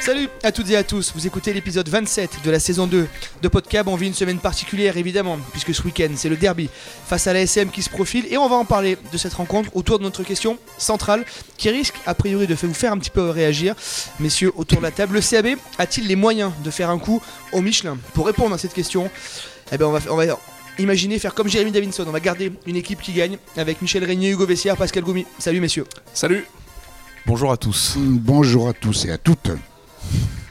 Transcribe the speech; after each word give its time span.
Salut 0.00 0.28
à 0.42 0.50
toutes 0.50 0.70
et 0.70 0.76
à 0.76 0.82
tous, 0.82 1.12
vous 1.14 1.26
écoutez 1.26 1.52
l'épisode 1.52 1.88
27 1.88 2.38
de 2.44 2.50
la 2.50 2.58
saison 2.58 2.86
2 2.86 3.06
de 3.40 3.48
Podcab. 3.48 3.86
On 3.88 3.96
vit 3.96 4.06
une 4.06 4.14
semaine 4.14 4.38
particulière 4.38 4.96
évidemment, 4.96 5.38
puisque 5.52 5.74
ce 5.74 5.82
week-end 5.82 6.10
c'est 6.16 6.28
le 6.28 6.36
derby 6.36 6.68
face 7.06 7.26
à 7.26 7.32
la 7.32 7.42
SM 7.42 7.70
qui 7.70 7.82
se 7.82 7.90
profile 7.90 8.26
et 8.30 8.36
on 8.36 8.48
va 8.48 8.56
en 8.56 8.64
parler 8.64 8.96
de 9.12 9.18
cette 9.18 9.34
rencontre 9.34 9.70
autour 9.74 9.98
de 9.98 10.04
notre 10.04 10.22
question 10.22 10.58
centrale 10.78 11.24
qui 11.56 11.70
risque 11.70 11.94
a 12.06 12.14
priori 12.14 12.46
de 12.46 12.54
vous 12.54 12.74
faire 12.74 12.92
un 12.92 12.98
petit 12.98 13.10
peu 13.10 13.30
réagir. 13.30 13.74
Messieurs, 14.20 14.52
autour 14.56 14.78
de 14.78 14.84
la 14.84 14.90
table, 14.90 15.14
le 15.14 15.20
CAB 15.20 15.58
a-t-il 15.78 16.08
les 16.08 16.16
moyens 16.16 16.52
de 16.64 16.70
faire 16.70 16.90
un 16.90 16.98
coup 16.98 17.22
au 17.52 17.60
Michelin? 17.60 17.98
Pour 18.14 18.26
répondre 18.26 18.54
à 18.54 18.58
cette 18.58 18.74
question, 18.74 19.10
eh 19.70 19.78
ben 19.78 19.86
on 19.86 19.92
va, 19.92 20.00
on 20.10 20.16
va 20.16 20.24
imaginer 20.78 21.18
faire 21.18 21.34
comme 21.34 21.48
Jérémy 21.48 21.70
Davinson. 21.72 22.04
On 22.06 22.10
va 22.12 22.20
garder 22.20 22.52
une 22.66 22.76
équipe 22.76 23.00
qui 23.00 23.12
gagne 23.12 23.38
avec 23.56 23.82
Michel 23.82 24.04
Régnier, 24.04 24.30
Hugo 24.30 24.46
Vessière, 24.46 24.76
Pascal 24.76 25.02
Goumi. 25.04 25.26
Salut 25.38 25.60
messieurs. 25.60 25.86
Salut. 26.14 26.44
Bonjour 27.26 27.52
à 27.52 27.56
tous. 27.56 27.94
Bonjour 27.98 28.68
à 28.68 28.72
tous 28.72 29.04
et 29.04 29.10
à 29.12 29.18
toutes. 29.18 29.50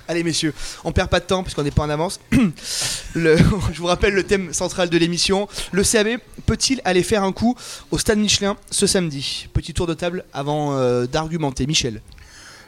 Allez 0.08 0.23
messieurs, 0.23 0.54
on 0.84 0.91
perd 0.91 1.10
pas 1.10 1.22
de 1.22 1.26
temps 1.26 1.41
puisqu'on 1.41 1.63
n'est 1.63 1.72
pas 1.72 1.84
en 1.84 1.90
avance. 1.90 2.20
Le- 3.16 3.38
je 3.73 3.80
vous 3.80 3.86
rappelle 3.88 4.13
le 4.13 4.23
thème 4.23 4.52
central 4.54 4.90
de 4.90 4.98
l'émission. 4.98 5.48
Le 5.72 5.84
CAB 5.84 6.18
peut-il 6.46 6.82
aller 6.84 7.04
faire 7.04 7.24
un 7.24 7.32
coup 7.32 7.55
au 7.91 7.98
Stade 7.98 8.18
Michelin 8.20 8.58
ce 8.72 8.88
samedi? 8.88 9.48
Petit 9.54 9.74
tour 9.74 9.88
de 9.88 9.94
table 9.94 10.26
avant 10.34 10.76
euh, 10.77 11.05
d'argumenter. 11.08 11.66
Michel, 11.66 12.02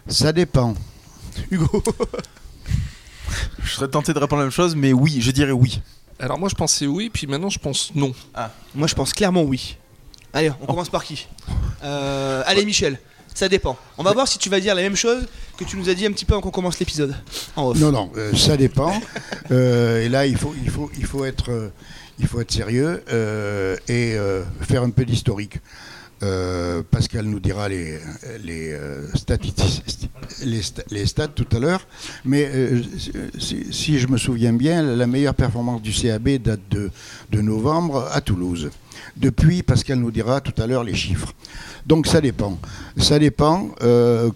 Ça 0.07 0.31
dépend. 0.31 0.73
Hugo, 1.51 1.83
Je 3.63 3.71
serais 3.73 3.87
tenté 3.89 4.13
de 4.13 4.19
répondre 4.19 4.41
la 4.41 4.45
même 4.45 4.51
chose, 4.51 4.75
mais 4.75 4.93
oui, 4.93 5.17
je 5.19 5.31
dirais 5.31 5.51
oui. 5.51 5.81
Alors 6.23 6.39
moi 6.39 6.47
je 6.47 6.55
pensais 6.55 6.87
oui, 6.87 7.09
puis 7.09 7.27
maintenant 7.27 7.49
je 7.49 7.59
pense 7.59 7.93
non. 7.95 8.13
moi 8.73 8.87
je 8.87 8.95
pense 8.95 9.11
clairement 9.11 9.41
oui. 9.43 9.75
Allez, 10.31 10.51
on 10.61 10.65
commence 10.65 10.87
par 10.87 11.03
qui? 11.03 11.27
Euh, 11.83 12.41
Allez 12.45 12.63
Michel, 12.63 12.97
ça 13.35 13.49
dépend. 13.49 13.77
On 13.97 14.03
va 14.03 14.13
voir 14.13 14.25
si 14.25 14.37
tu 14.37 14.49
vas 14.49 14.61
dire 14.61 14.73
la 14.73 14.83
même 14.83 14.95
chose 14.95 15.27
que 15.57 15.65
tu 15.65 15.75
nous 15.75 15.89
as 15.89 15.93
dit 15.93 16.05
un 16.05 16.13
petit 16.13 16.23
peu 16.23 16.33
avant 16.33 16.41
qu'on 16.41 16.49
commence 16.49 16.79
l'épisode. 16.79 17.13
En 17.57 17.67
off. 17.67 17.77
Non, 17.77 17.91
non, 17.91 18.09
euh, 18.15 18.33
ça 18.35 18.55
dépend. 18.55 18.93
Euh, 19.51 20.05
et 20.05 20.07
là, 20.07 20.25
il 20.25 20.37
faut, 20.37 20.55
il 20.63 20.69
faut, 20.69 20.89
il 20.97 21.05
faut 21.05 21.25
être, 21.25 21.51
euh, 21.51 21.69
il 22.19 22.25
faut 22.25 22.39
être 22.39 22.53
sérieux 22.53 23.03
euh, 23.11 23.75
et 23.89 24.13
euh, 24.15 24.43
faire 24.61 24.81
un 24.81 24.91
peu 24.91 25.03
d'historique. 25.03 25.57
Euh, 26.23 26.81
Pascal 26.89 27.25
nous 27.25 27.39
dira 27.41 27.67
les, 27.67 27.99
les, 28.43 28.71
euh, 28.71 29.05
statistiques- 29.13 30.09
les, 30.45 30.61
les 30.91 31.05
stats 31.05 31.27
tout 31.27 31.47
à 31.55 31.59
l'heure. 31.59 31.85
Mais 32.23 32.49
euh, 32.53 32.81
si, 33.37 33.65
si 33.73 33.99
je 33.99 34.07
me 34.07 34.17
souviens 34.17 34.53
bien, 34.53 34.81
la 34.83 35.05
meilleure 35.05 35.35
performance 35.35 35.81
du 35.81 35.91
CAB 35.91 36.29
date 36.41 36.61
de, 36.71 36.89
de 37.31 37.41
novembre 37.41 38.07
à 38.11 38.21
Toulouse. 38.21 38.69
Depuis, 39.17 39.63
Pascal 39.63 39.99
nous 39.99 40.11
dira 40.11 40.39
tout 40.39 40.59
à 40.61 40.65
l'heure 40.67 40.83
les 40.85 40.95
chiffres. 40.95 41.33
Donc 41.85 42.07
ça 42.07 42.21
dépend. 42.21 42.57
Ça 42.97 43.19
dépend 43.19 43.69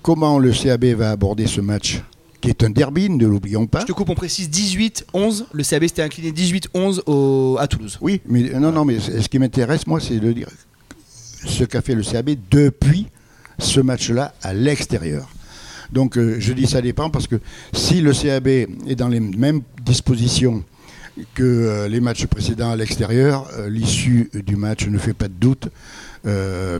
comment 0.02 0.40
le 0.40 0.52
CAB 0.52 0.86
va 0.98 1.12
aborder 1.12 1.48
ce 1.48 1.62
match, 1.62 2.02
qui 2.42 2.50
est 2.50 2.64
un 2.64 2.70
derby, 2.70 3.10
ne 3.10 3.26
l'oublions 3.26 3.66
pas. 3.66 3.80
Je 3.82 3.86
te 3.86 3.92
coupe, 3.94 4.10
on 4.10 4.16
précise 4.16 4.50
18-11. 4.50 5.46
Le 5.54 5.64
CAB 5.64 5.84
s'était 5.84 6.02
incliné 6.02 6.32
18-11 6.32 7.02
au- 7.06 7.56
à 7.60 7.68
Toulouse. 7.68 7.98
Oui, 8.02 8.20
mais 8.28 8.50
non, 8.60 8.72
non, 8.74 8.84
mais 8.84 9.00
ce 9.00 9.28
qui 9.30 9.40
m'intéresse, 9.40 9.88
moi, 9.88 10.00
c'est 10.02 10.20
de 10.20 10.32
dire 10.34 10.50
ce 11.48 11.64
qu'a 11.64 11.81
fait 11.81 11.95
le 11.95 12.03
CAB 12.03 12.31
depuis 12.52 13.08
ce 13.59 13.80
match-là 13.80 14.34
à 14.44 14.53
l'extérieur. 14.53 15.28
Donc, 15.92 16.17
euh, 16.17 16.36
je 16.40 16.53
dis 16.53 16.67
ça 16.67 16.81
dépend 16.81 17.09
parce 17.09 17.28
que 17.28 17.40
si 17.73 18.02
le 18.02 18.14
CAB 18.14 18.48
est 18.48 18.95
dans 18.95 19.08
les 19.08 19.20
mêmes 19.20 19.62
dispositions 19.84 20.64
que 21.34 21.44
euh, 21.44 21.88
les 21.88 22.00
matchs 22.00 22.25
précédents 22.25 22.72
à 22.72 22.75
l'extérieur, 22.75 23.50
euh, 23.58 23.70
l'issue 23.70 24.30
du 24.34 24.56
match 24.56 24.88
ne 24.88 24.98
fait 24.98 25.14
pas 25.14 25.28
de 25.28 25.34
doute, 25.34 25.70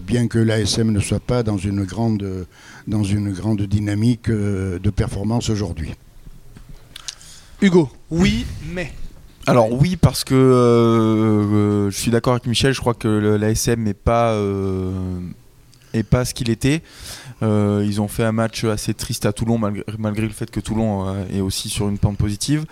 bien 0.06 0.28
que 0.28 0.40
l'ASM 0.40 0.92
ne 0.92 1.00
soit 1.00 1.22
pas 1.22 1.42
dans 1.42 1.58
une 1.58 1.86
grande, 1.86 2.46
dans 2.86 3.04
une 3.06 3.32
grande 3.32 3.62
dynamique 3.62 4.30
de 4.30 4.90
performance 4.90 5.50
aujourd'hui. 5.50 5.94
Hugo, 7.62 7.90
oui, 8.12 8.46
mais. 8.74 8.92
Alors 9.48 9.72
oui, 9.72 9.96
parce 9.96 10.26
que 10.26 10.36
euh, 10.36 11.90
je 11.90 11.98
suis 11.98 12.12
d'accord 12.12 12.34
avec 12.34 12.46
Michel, 12.48 12.74
je 12.74 12.82
crois 12.82 12.94
que 12.94 13.08
l'ASM 13.08 13.82
n'est 13.82 13.94
pas, 13.94 14.34
euh, 14.34 15.22
pas 16.10 16.26
ce 16.26 16.34
qu'il 16.34 16.50
était. 16.50 16.84
Euh, 17.42 17.82
ils 17.88 18.02
ont 18.02 18.10
fait 18.10 18.26
un 18.26 18.34
match 18.34 18.66
assez 18.66 18.94
triste 18.94 19.26
à 19.26 19.32
Toulon, 19.32 19.58
malgré, 19.58 20.28
le 20.28 20.34
fait 20.34 20.52
que 20.52 20.60
Toulon 20.60 21.16
est 21.32 21.40
aussi 21.40 21.70
sur 21.70 21.88
une 21.88 21.98
pente 21.98 22.18
positive. 22.18 22.66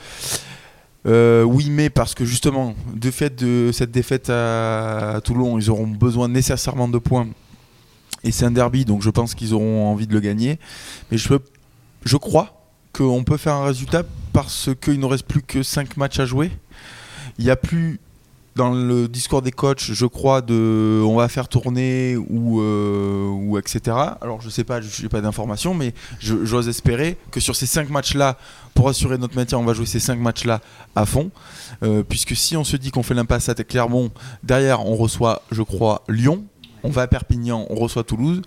Oui, 1.05 1.69
mais 1.69 1.89
parce 1.89 2.13
que 2.13 2.25
justement, 2.25 2.75
de 2.93 3.09
fait 3.09 3.33
de 3.33 3.71
cette 3.71 3.91
défaite 3.91 4.29
à, 4.29 5.21
Toulon, 5.23 5.57
ils 5.57 5.69
auront 5.69 5.87
besoin 5.87 6.27
nécessairement 6.27 6.89
de 6.89 6.97
points. 6.97 7.27
Et 8.25 8.31
c'est 8.31 8.43
un 8.43 8.51
derby, 8.51 8.83
donc 8.83 9.01
je 9.01 9.09
pense 9.11 9.33
qu'ils 9.33 9.53
auront 9.53 9.87
envie 9.87 10.07
de 10.07 10.13
le 10.13 10.19
gagner. 10.19 10.59
Mais 11.09 11.17
je, 11.17 11.33
je 12.03 12.17
crois 12.17 12.65
qu'on 12.91 13.23
peut 13.23 13.37
faire 13.37 13.53
un 13.53 13.65
résultat 13.65 14.03
parce 14.33 14.69
qu'il 14.81 14.99
ne 14.99 15.05
reste 15.05 15.25
plus 15.25 15.41
que 15.41 15.63
5 15.63 15.95
matchs 15.95 16.19
à 16.19 16.25
jouer. 16.25 16.51
Il 17.37 17.45
n'y 17.45 17.51
a 17.51 17.55
plus 17.55 17.99
dans 18.55 18.73
le 18.73 19.09
discours 19.09 19.41
des 19.41 19.51
coachs, 19.51 19.91
je 19.91 20.05
crois, 20.05 20.41
de 20.41 21.01
on 21.05 21.17
va 21.17 21.27
faire 21.27 21.49
tourner 21.49 22.15
ou, 22.15 22.61
euh, 22.61 23.59
etc. 23.59 23.97
Alors 24.21 24.41
je 24.41 24.49
sais 24.49 24.63
pas, 24.63 24.79
je 24.79 25.03
n'ai 25.03 25.09
pas 25.09 25.19
d'informations, 25.19 25.73
mais 25.73 25.93
j'ose 26.19 26.69
espérer 26.69 27.17
que 27.31 27.41
sur 27.41 27.55
ces 27.55 27.65
5 27.65 27.89
matchs-là, 27.89 28.37
pour 28.73 28.87
assurer 28.87 29.17
notre 29.17 29.35
maintien, 29.35 29.57
on 29.57 29.65
va 29.65 29.73
jouer 29.73 29.85
ces 29.85 29.99
5 29.99 30.19
matchs-là 30.19 30.61
à 30.95 31.05
fond. 31.05 31.31
Euh, 31.83 32.03
puisque 32.07 32.35
si 32.35 32.55
on 32.55 32.63
se 32.63 32.77
dit 32.77 32.91
qu'on 32.91 33.03
fait 33.03 33.13
l'impasse 33.13 33.49
à 33.49 33.55
Clermont, 33.55 34.09
derrière 34.43 34.85
on 34.85 34.95
reçoit, 34.95 35.41
je 35.51 35.61
crois, 35.61 36.03
Lyon, 36.07 36.45
on 36.83 36.89
va 36.89 37.01
à 37.03 37.07
Perpignan, 37.07 37.65
on 37.69 37.75
reçoit 37.75 38.05
Toulouse. 38.05 38.41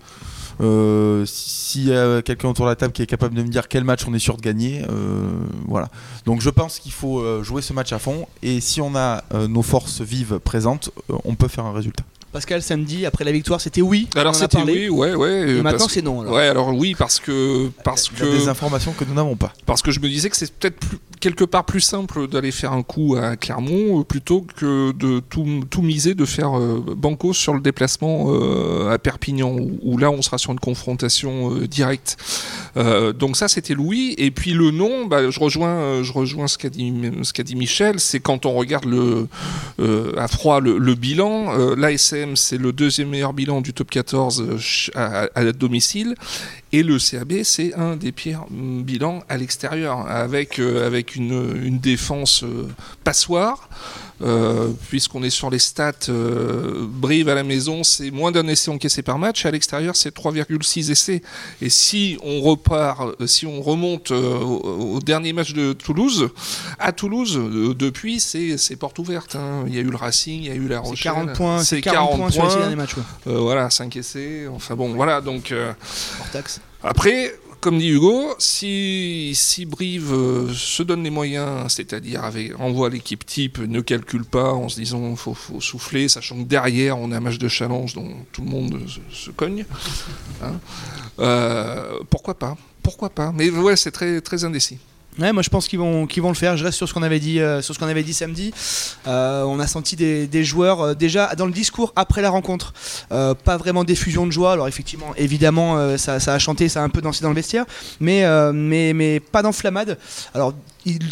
Euh, 0.61 1.25
S'il 1.25 1.87
y 1.87 1.95
a 1.95 2.21
quelqu'un 2.21 2.49
autour 2.49 2.65
de 2.65 2.71
la 2.71 2.75
table 2.75 2.93
qui 2.93 3.01
est 3.01 3.07
capable 3.07 3.35
de 3.35 3.43
me 3.43 3.47
dire 3.47 3.67
quel 3.67 3.83
match 3.83 4.05
on 4.07 4.13
est 4.13 4.19
sûr 4.19 4.37
de 4.37 4.41
gagner, 4.41 4.83
euh, 4.89 5.29
voilà. 5.67 5.89
Donc 6.25 6.41
je 6.41 6.49
pense 6.49 6.79
qu'il 6.79 6.91
faut 6.91 7.19
euh, 7.19 7.43
jouer 7.43 7.61
ce 7.61 7.73
match 7.73 7.93
à 7.93 7.99
fond 7.99 8.27
et 8.41 8.59
si 8.59 8.81
on 8.81 8.95
a 8.95 9.23
nos 9.47 9.61
forces 9.61 10.01
vives 10.01 10.39
présentes, 10.39 10.91
on 11.23 11.35
peut 11.35 11.47
faire 11.47 11.65
un 11.65 11.73
résultat. 11.73 12.03
Pascal, 12.31 12.61
samedi, 12.61 13.05
après 13.07 13.23
la 13.23 13.31
victoire, 13.31 13.59
c'était 13.59 13.81
oui. 13.81 14.07
Alors 14.15 14.35
c'était 14.35 14.57
parlé. 14.57 14.87
oui, 14.87 14.89
ouais, 14.89 15.15
ouais. 15.15 15.29
Et 15.29 15.33
euh, 15.53 15.61
maintenant, 15.63 15.79
parce- 15.79 15.93
c'est 15.93 16.03
non. 16.03 16.21
alors. 16.21 16.33
Ouais, 16.33 16.47
alors 16.47 16.69
oui, 16.75 16.93
parce 16.97 17.19
que 17.19 17.69
parce 17.83 18.11
Il 18.13 18.19
y 18.19 18.21
a 18.29 18.31
des 18.37 18.43
que 18.45 18.49
informations 18.49 18.93
que 18.93 19.03
nous 19.03 19.15
n'avons 19.15 19.35
pas. 19.35 19.51
parce 19.65 19.81
que 19.81 19.89
je 19.91 19.99
me 19.99 20.07
disais 20.07 20.29
que 20.29 20.35
c'est 20.37 20.51
peut-être 20.53 20.77
plus- 20.77 20.99
quelque 21.19 21.43
part 21.43 21.65
plus 21.65 21.81
simple 21.81 22.27
d'aller 22.27 22.51
faire 22.51 22.71
un 22.71 22.83
coup 22.83 23.15
à 23.19 23.35
Clermont 23.35 23.99
euh, 23.99 24.03
plutôt 24.03 24.45
que 24.55 24.91
de 24.93 25.19
tout, 25.19 25.63
tout 25.69 25.81
miser, 25.81 26.13
de 26.13 26.23
faire 26.23 26.57
euh, 26.57 26.83
banco 26.95 27.33
sur 27.33 27.53
le 27.53 27.59
déplacement 27.61 28.27
euh, 28.29 28.91
à 28.91 28.97
Perpignan, 28.99 29.49
où, 29.51 29.79
où 29.81 29.97
là 29.97 30.11
on 30.11 30.21
sera 30.21 30.37
sur 30.37 30.51
une 30.51 30.59
confrontation 30.59 31.53
euh, 31.55 31.67
directe. 31.67 32.15
Euh, 32.77 33.11
donc 33.11 33.35
ça 33.37 33.47
c'était 33.47 33.73
Louis, 33.73 34.13
et 34.17 34.29
puis 34.31 34.51
le 34.53 34.71
non, 34.71 35.07
bah, 35.07 35.29
je 35.29 35.39
rejoins, 35.39 36.03
je 36.03 36.13
rejoins 36.13 36.47
ce 36.47 36.57
qu'a 36.57 36.69
dit, 36.69 36.93
ce 37.23 37.33
qu'a 37.33 37.43
dit 37.43 37.55
Michel, 37.55 37.99
c'est 37.99 38.19
quand 38.19 38.45
on 38.45 38.53
regarde 38.53 38.85
le, 38.85 39.27
euh, 39.79 40.13
à 40.17 40.27
froid 40.27 40.61
le, 40.61 40.77
le 40.77 40.95
bilan, 40.95 41.53
euh, 41.57 41.75
c'est 42.35 42.57
le 42.57 42.71
deuxième 42.71 43.09
meilleur 43.09 43.33
bilan 43.33 43.61
du 43.61 43.73
top 43.73 43.89
14 43.89 44.43
euh, 44.95 45.27
à, 45.33 45.51
domicile. 45.51 46.15
Et 46.71 46.83
le 46.83 46.97
CAB, 46.97 47.43
c'est 47.43 47.73
un 47.73 47.95
des 47.95 48.11
pires 48.11 48.45
mm, 48.49 48.83
bilans 48.83 49.23
à 49.29 49.37
l'extérieur, 49.37 50.07
avec, 50.09 50.59
euh, 50.59 51.01
une 51.17 51.79
défense 51.79 52.43
euh, 52.43 52.67
passoire. 53.03 53.69
Euh, 54.21 54.69
puisqu'on 54.89 55.23
est 55.23 55.29
sur 55.29 55.49
les 55.49 55.59
stats, 55.59 55.93
euh, 56.09 56.85
Brive 56.89 57.29
à 57.29 57.35
la 57.35 57.43
maison, 57.43 57.83
c'est 57.85 58.11
moins 58.11 58.31
d'un 58.33 58.47
essai 58.49 58.69
encaissé 58.69 59.01
par 59.01 59.17
match. 59.17 59.45
À 59.45 59.51
l'extérieur, 59.51 59.95
c'est 59.95 60.13
3,6 60.13 60.91
essais. 60.91 61.21
Et 61.61 61.69
si 61.69 62.17
on 62.21 62.41
repart, 62.41 63.01
euh, 63.21 63.27
si 63.27 63.45
on 63.45 63.61
remonte 63.61 64.11
euh, 64.11 64.37
au, 64.39 64.95
au 64.95 64.99
dernier 64.99 65.31
match 65.31 65.53
de 65.53 65.71
Toulouse, 65.71 66.29
à 66.79 66.91
Toulouse, 66.91 67.37
euh, 67.37 67.73
depuis, 67.73 68.19
c'est 68.19 68.57
c'est 68.57 68.75
porte 68.75 68.99
ouverte. 68.99 69.35
hein. 69.35 69.63
Il 69.67 69.73
y 69.73 69.77
a 69.77 69.81
eu 69.81 69.89
le 69.89 69.95
Racing, 69.95 70.41
il 70.43 70.47
y 70.47 70.51
a 70.51 70.55
eu 70.55 70.67
la 70.67 70.81
C'est 70.83 70.89
Rochelle. 70.89 71.11
40 71.13 71.33
points, 71.33 71.59
C'est 71.59 71.75
c'est 71.77 71.81
40, 71.81 72.17
points 72.17 72.29
sur 72.29 72.43
les 72.43 72.49
six 72.49 72.57
derniers 72.57 72.75
matchs. 72.75 72.97
ouais. 72.97 73.03
voilà, 73.35 73.69
5 73.69 73.95
essais. 73.95 74.47
Enfin 74.53 74.75
bon, 74.75 74.93
voilà. 74.95 75.21
Donc 75.21 75.53
Hors 75.53 76.29
taxe. 76.31 76.59
après, 76.83 77.33
comme 77.59 77.77
dit 77.77 77.89
Hugo, 77.89 78.35
si, 78.39 79.31
si 79.35 79.65
Brive 79.65 80.13
euh, 80.13 80.53
se 80.53 80.83
donne 80.83 81.03
les 81.03 81.09
moyens, 81.09 81.73
c'est-à-dire 81.73 82.31
envoie 82.57 82.89
l'équipe 82.89 83.25
type, 83.25 83.59
ne 83.59 83.81
calcule 83.81 84.25
pas 84.25 84.53
en 84.53 84.69
se 84.69 84.79
disant 84.79 85.15
faut, 85.15 85.33
faut 85.33 85.59
souffler, 85.59 86.07
sachant 86.07 86.37
que 86.37 86.47
derrière 86.47 86.97
on 86.97 87.11
a 87.11 87.17
un 87.17 87.19
match 87.19 87.37
de 87.37 87.47
challenge 87.47 87.93
dont 87.93 88.09
tout 88.31 88.41
le 88.41 88.49
monde 88.49 88.79
se, 88.87 88.99
se 89.15 89.31
cogne, 89.31 89.65
hein, 90.41 90.53
euh, 91.19 91.99
pourquoi 92.09 92.37
pas 92.37 92.57
Pourquoi 92.81 93.09
pas 93.09 93.31
Mais 93.33 93.49
ouais, 93.49 93.75
c'est 93.75 93.91
très, 93.91 94.21
très 94.21 94.43
indécis. 94.45 94.77
Ouais, 95.19 95.33
moi 95.33 95.43
je 95.43 95.49
pense 95.49 95.67
qu'ils 95.67 95.79
vont, 95.79 96.07
qu'ils 96.07 96.23
vont 96.23 96.29
le 96.29 96.35
faire. 96.35 96.55
Je 96.55 96.63
reste 96.63 96.77
sur 96.77 96.87
ce 96.87 96.93
qu'on 96.93 97.03
avait 97.03 97.19
dit, 97.19 97.39
euh, 97.39 97.61
sur 97.61 97.75
ce 97.75 97.79
qu'on 97.79 97.87
avait 97.87 98.03
dit 98.03 98.13
samedi. 98.13 98.53
Euh, 99.07 99.43
on 99.43 99.59
a 99.59 99.67
senti 99.67 99.95
des, 99.95 100.43
joueurs 100.43 100.81
euh, 100.81 100.93
déjà 100.93 101.35
dans 101.35 101.45
le 101.45 101.51
discours 101.51 101.91
après 101.95 102.21
la 102.21 102.29
rencontre, 102.29 102.73
pas 103.09 103.57
vraiment 103.57 103.83
d'effusion 103.83 104.25
de 104.25 104.31
joie. 104.31 104.53
Alors 104.53 104.67
effectivement, 104.67 105.13
évidemment, 105.17 105.97
ça, 105.97 106.15
a 106.15 106.39
chanté, 106.39 106.69
ça 106.69 106.81
a 106.81 106.83
un 106.83 106.89
peu 106.89 107.01
dansé 107.01 107.21
dans 107.21 107.29
le 107.29 107.35
vestiaire, 107.35 107.65
mais 107.99 108.23
mais 108.53 108.93
mais 108.93 109.19
pas 109.19 109.41
d'enflammade. 109.41 109.97
Alors 110.33 110.53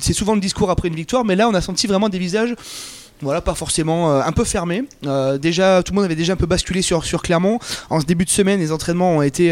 c'est 0.02 0.14
souvent 0.14 0.36
le 0.36 0.42
discours 0.42 0.70
après 0.70 0.88
une 0.88 0.96
victoire, 0.96 1.26
mais 1.26 1.36
là 1.36 1.50
on 1.50 1.54
a 1.54 1.62
senti 1.62 1.88
vraiment 1.88 2.10
des 2.10 2.20
visages 2.20 2.56
Voilà, 3.22 3.42
pas 3.42 3.56
forcément 3.56 4.12
un 4.12 4.32
peu 4.32 4.44
fermé. 4.44 4.84
Euh, 5.06 5.38
déjà, 5.38 5.82
tout 5.84 5.92
le 5.92 5.96
monde 5.96 6.06
avait 6.06 6.16
déjà 6.16 6.34
un 6.34 6.38
peu 6.38 6.46
basculé 6.46 6.82
sur, 6.82 7.04
sur 7.04 7.22
Clermont. 7.22 7.60
En 7.90 8.00
ce 8.00 8.06
début 8.06 8.26
de 8.26 8.30
semaine, 8.30 8.60
les 8.60 8.72
entraînements 8.72 9.18
ont 9.18 9.22
été 9.22 9.52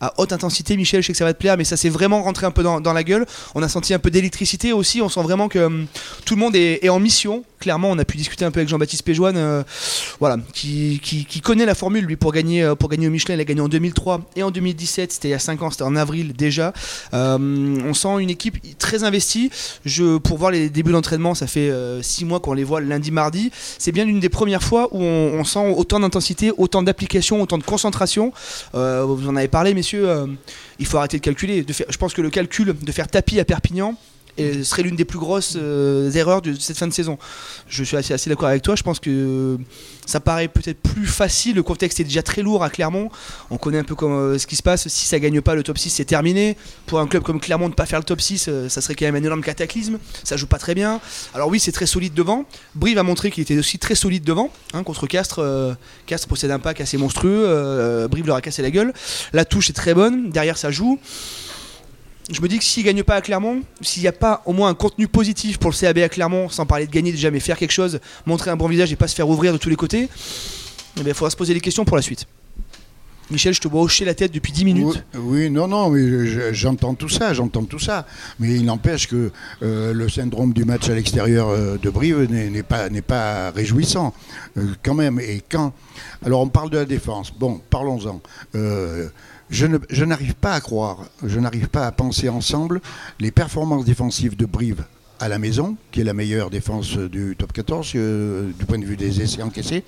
à 0.00 0.14
haute 0.18 0.32
intensité. 0.32 0.76
Michel, 0.76 1.02
je 1.02 1.08
sais 1.08 1.12
que 1.12 1.18
ça 1.18 1.24
va 1.24 1.32
te 1.32 1.38
plaire, 1.38 1.56
mais 1.56 1.64
ça 1.64 1.76
s'est 1.76 1.88
vraiment 1.88 2.22
rentré 2.22 2.46
un 2.46 2.50
peu 2.50 2.62
dans, 2.62 2.92
la 2.92 3.04
gueule. 3.04 3.26
On 3.54 3.62
a 3.62 3.68
senti 3.68 3.94
un 3.94 3.98
peu 3.98 4.10
d'électricité 4.10 4.72
aussi. 4.72 5.00
On 5.02 5.08
sent 5.08 5.22
vraiment 5.22 5.48
que 5.48 5.58
hum, 5.58 5.86
tout 6.24 6.34
le 6.34 6.40
monde 6.40 6.56
est, 6.56 6.88
en 6.88 7.00
mission. 7.00 7.44
Clairement, 7.60 7.90
on 7.90 7.98
a 7.98 8.04
pu 8.04 8.16
discuter 8.18 8.44
un 8.44 8.50
peu 8.50 8.60
avec 8.60 8.68
Jean-Baptiste 8.68 9.04
Péjoine, 9.04 9.36
euh, 9.38 9.62
voilà, 10.20 10.36
qui, 10.52 11.00
connaît 11.42 11.64
la 11.64 11.74
formule 11.74 12.04
lui 12.04 12.16
pour 12.16 12.32
gagner, 12.32 12.62
euh, 12.62 12.74
pour 12.74 12.90
gagner 12.90 13.08
au 13.08 13.10
Michelin. 13.10 13.34
Il 13.34 13.40
a 13.40 13.44
gagné 13.44 13.62
en 13.62 13.68
2003 13.68 14.20
et 14.36 14.42
en 14.42 14.50
2017. 14.50 15.12
C'était 15.12 15.28
il 15.28 15.30
y 15.30 15.34
a 15.34 15.38
5 15.38 15.62
ans, 15.62 15.70
c'était 15.70 15.84
en 15.84 15.96
avril 15.96 16.34
déjà. 16.34 16.72
Euh, 17.14 17.38
on 17.38 17.94
sent 17.94 18.20
une 18.20 18.30
équipe 18.30 18.78
très 18.78 19.02
investie. 19.02 19.50
Je, 19.84 20.18
pour 20.18 20.36
voir 20.36 20.50
les 20.50 20.68
débuts 20.68 20.92
d'entraînement, 20.92 21.34
ça 21.34 21.46
fait 21.46 21.72
6 22.02 22.24
mois 22.26 22.40
qu'on 22.40 22.52
les 22.52 22.64
voit 22.64 22.80
lundi, 22.80 23.10
mardi. 23.10 23.50
C'est 23.78 23.92
bien 23.92 24.04
l'une 24.04 24.20
des 24.20 24.28
premières 24.28 24.62
fois 24.62 24.88
où 24.92 25.02
on, 25.02 25.44
sent 25.44 25.72
autant 25.76 26.00
d'intensité, 26.00 26.52
autant 26.56 26.82
d'application, 26.82 27.40
autant 27.40 27.58
de 27.58 27.64
concentration. 27.64 28.32
Vous 28.72 29.28
en 29.28 29.36
avez 29.36 29.48
parlé, 29.48 29.72
messieurs. 29.84 30.08
euh, 30.08 30.26
il 30.78 30.86
faut 30.86 30.96
arrêter 30.96 31.18
de 31.18 31.22
calculer. 31.22 31.64
Je 31.68 31.96
pense 31.98 32.14
que 32.14 32.22
le 32.22 32.30
calcul 32.30 32.74
de 32.80 32.92
faire 32.92 33.06
tapis 33.08 33.38
à 33.38 33.44
Perpignan 33.44 33.94
euh, 34.38 34.64
serait 34.64 34.82
l'une 34.82 34.96
des 34.96 35.04
plus 35.04 35.18
grosses 35.18 35.54
euh, 35.56 36.10
erreurs 36.12 36.42
de 36.42 36.54
cette 36.54 36.76
fin 36.76 36.86
de 36.86 36.92
saison. 36.92 37.18
Je 37.68 37.84
suis 37.84 37.96
assez, 37.96 38.28
d'accord 38.30 38.48
avec 38.48 38.62
toi. 38.62 38.74
Je 38.76 38.82
pense 38.82 39.00
que 39.00 39.58
ça 40.06 40.20
paraît 40.20 40.48
peut-être 40.48 40.80
plus 40.80 41.06
facile. 41.06 41.56
Le 41.56 41.62
contexte 41.62 42.00
est 42.00 42.04
déjà 42.04 42.22
très 42.22 42.42
lourd 42.42 42.62
à 42.64 42.70
Clermont. 42.70 43.10
On 43.50 43.56
connaît 43.56 43.78
un 43.78 43.84
peu 43.84 43.94
euh, 44.02 44.38
ce 44.38 44.46
qui 44.46 44.56
se 44.56 44.62
passe. 44.62 44.88
Si 44.88 45.06
ça 45.06 45.18
gagne 45.18 45.40
pas 45.40 45.54
le 45.54 45.62
top 45.62 45.78
6, 45.78 45.90
c'est 45.90 46.04
terminé. 46.04 46.56
Pour 46.86 47.00
un 47.00 47.06
club 47.06 47.22
comme 47.22 47.40
Clermont, 47.40 47.68
ne 47.68 47.74
pas 47.74 47.86
faire 47.86 47.98
le 47.98 48.04
top 48.04 48.20
6, 48.20 48.46
euh, 48.48 48.68
ça 48.68 48.80
serait 48.80 48.94
quand 48.94 49.06
même 49.06 49.16
un 49.16 49.22
énorme 49.24 49.42
cataclysme. 49.42 49.98
Ça 50.24 50.36
joue 50.36 50.46
pas 50.46 50.58
très 50.58 50.74
bien. 50.74 51.00
Alors 51.34 51.48
oui, 51.48 51.60
c'est 51.60 51.72
très 51.72 51.86
solide 51.86 52.14
devant. 52.14 52.44
Brive 52.74 52.98
a 52.98 53.02
montré 53.02 53.30
qu'il 53.30 53.42
était 53.42 53.58
aussi 53.58 53.78
très 53.78 53.94
solide 53.94 54.24
devant. 54.24 54.50
hein, 54.72 54.82
contre 54.82 55.06
Castres, 55.06 55.38
euh, 55.40 55.74
Castres 56.06 56.28
possède 56.28 56.50
un 56.50 56.58
pack 56.58 56.80
assez 56.80 56.96
monstrueux. 56.96 57.44
euh, 57.46 58.08
Brive 58.08 58.26
leur 58.26 58.36
a 58.36 58.40
cassé 58.40 58.62
la 58.62 58.70
gueule. 58.70 58.92
La 59.32 59.44
touche 59.44 59.70
est 59.70 59.74
très 59.74 59.94
bonne. 59.94 60.30
Derrière, 60.30 60.58
ça 60.58 60.70
joue. 60.70 60.98
Je 62.30 62.40
me 62.40 62.48
dis 62.48 62.58
que 62.58 62.64
s'il 62.64 62.84
gagne 62.84 63.02
pas 63.02 63.16
à 63.16 63.20
Clermont, 63.20 63.62
s'il 63.82 64.02
n'y 64.02 64.08
a 64.08 64.12
pas 64.12 64.42
au 64.46 64.52
moins 64.54 64.70
un 64.70 64.74
contenu 64.74 65.08
positif 65.08 65.58
pour 65.58 65.70
le 65.70 65.76
CAB 65.76 65.98
à 65.98 66.08
Clermont, 66.08 66.48
sans 66.48 66.64
parler 66.64 66.86
de 66.86 66.90
gagner 66.90 67.10
déjà, 67.12 67.30
mais 67.30 67.40
faire 67.40 67.58
quelque 67.58 67.70
chose, 67.72 68.00
montrer 68.24 68.50
un 68.50 68.56
bon 68.56 68.66
visage 68.68 68.90
et 68.92 68.96
pas 68.96 69.08
se 69.08 69.14
faire 69.14 69.28
ouvrir 69.28 69.52
de 69.52 69.58
tous 69.58 69.68
les 69.68 69.76
côtés, 69.76 70.08
eh 70.96 71.00
bien, 71.00 71.08
il 71.12 71.14
faudra 71.14 71.30
se 71.30 71.36
poser 71.36 71.52
des 71.52 71.60
questions 71.60 71.84
pour 71.84 71.96
la 71.96 72.02
suite. 72.02 72.26
Michel, 73.30 73.54
je 73.54 73.60
te 73.60 73.68
vois 73.68 73.80
hocher 73.82 74.04
la 74.04 74.14
tête 74.14 74.32
depuis 74.32 74.52
10 74.52 74.64
minutes. 74.66 75.02
Oui, 75.14 75.48
non, 75.50 75.66
non, 75.66 75.88
mais 75.90 76.00
je- 76.06 76.26
je- 76.26 76.52
j'entends 76.52 76.94
tout 76.94 77.08
ça, 77.08 77.32
j'entends 77.32 77.64
tout 77.64 77.78
ça. 77.78 78.06
Mais 78.38 78.54
il 78.54 78.64
n'empêche 78.66 79.06
que 79.08 79.30
euh, 79.62 79.94
le 79.94 80.08
syndrome 80.10 80.52
du 80.52 80.64
match 80.66 80.88
à 80.90 80.94
l'extérieur 80.94 81.48
euh, 81.48 81.78
de 81.78 81.88
Brive 81.90 82.30
n'est 82.30 82.50
n'est 82.50 82.62
pas, 82.62 82.90
n'est 82.90 83.00
pas 83.02 83.50
réjouissant, 83.50 84.14
euh, 84.58 84.66
quand 84.82 84.92
même. 84.94 85.20
Et 85.20 85.42
quand. 85.50 85.72
Alors, 86.24 86.40
on 86.42 86.48
parle 86.48 86.68
de 86.68 86.76
la 86.76 86.84
défense. 86.84 87.32
Bon, 87.32 87.60
parlons-en. 87.70 88.20
Je 89.50 90.04
n'arrive 90.04 90.34
pas 90.34 90.54
à 90.54 90.60
croire, 90.60 91.04
je 91.24 91.38
n'arrive 91.38 91.68
pas 91.68 91.86
à 91.86 91.92
penser 91.92 92.28
ensemble 92.28 92.80
les 93.20 93.30
performances 93.30 93.84
défensives 93.84 94.36
de 94.36 94.46
Brive 94.46 94.84
à 95.20 95.28
la 95.28 95.38
maison, 95.38 95.76
qui 95.92 96.00
est 96.00 96.04
la 96.04 96.14
meilleure 96.14 96.50
défense 96.50 96.96
du 96.96 97.36
top 97.38 97.52
14 97.52 97.92
euh, 97.94 98.50
du 98.58 98.64
point 98.64 98.78
de 98.78 98.84
vue 98.84 98.96
des 98.96 99.20
essais 99.20 99.42
encaissés, 99.42 99.84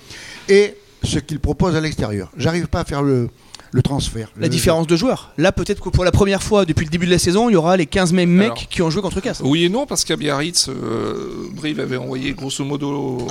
et 0.48 0.76
ce 1.02 1.18
qu'il 1.18 1.40
propose 1.40 1.76
à 1.76 1.80
l'extérieur. 1.80 2.30
J'arrive 2.36 2.66
pas 2.68 2.80
à 2.80 2.84
faire 2.84 3.02
le, 3.02 3.28
le 3.72 3.82
transfert. 3.82 4.28
La 4.36 4.42
Le- 4.46 4.48
différence 4.48 4.86
de 4.86 4.96
joueurs. 4.96 5.32
Là, 5.38 5.52
peut-être 5.52 5.82
que 5.82 5.88
pour 5.90 6.04
la 6.04 6.10
première 6.12 6.42
fois 6.42 6.64
depuis 6.64 6.84
le 6.84 6.90
début 6.90 7.06
de 7.06 7.10
la 7.10 7.18
saison, 7.18 7.48
il 7.48 7.52
y 7.52 7.56
aura 7.56 7.76
les 7.76 7.86
15 7.86 8.12
mêmes 8.12 8.30
mecs 8.30 8.46
Alors. 8.46 8.68
qui 8.68 8.82
ont 8.82 8.90
joué 8.90 9.02
contre 9.02 9.20
Castres. 9.20 9.44
Oui 9.44 9.64
et 9.64 9.68
non, 9.68 9.86
parce 9.86 10.04
qu'à 10.04 10.16
Biarritz, 10.16 10.68
euh, 10.68 11.48
Brive 11.52 11.80
avait 11.80 11.96
envoyé 11.96 12.32
grosso 12.32 12.64
modo 12.64 13.26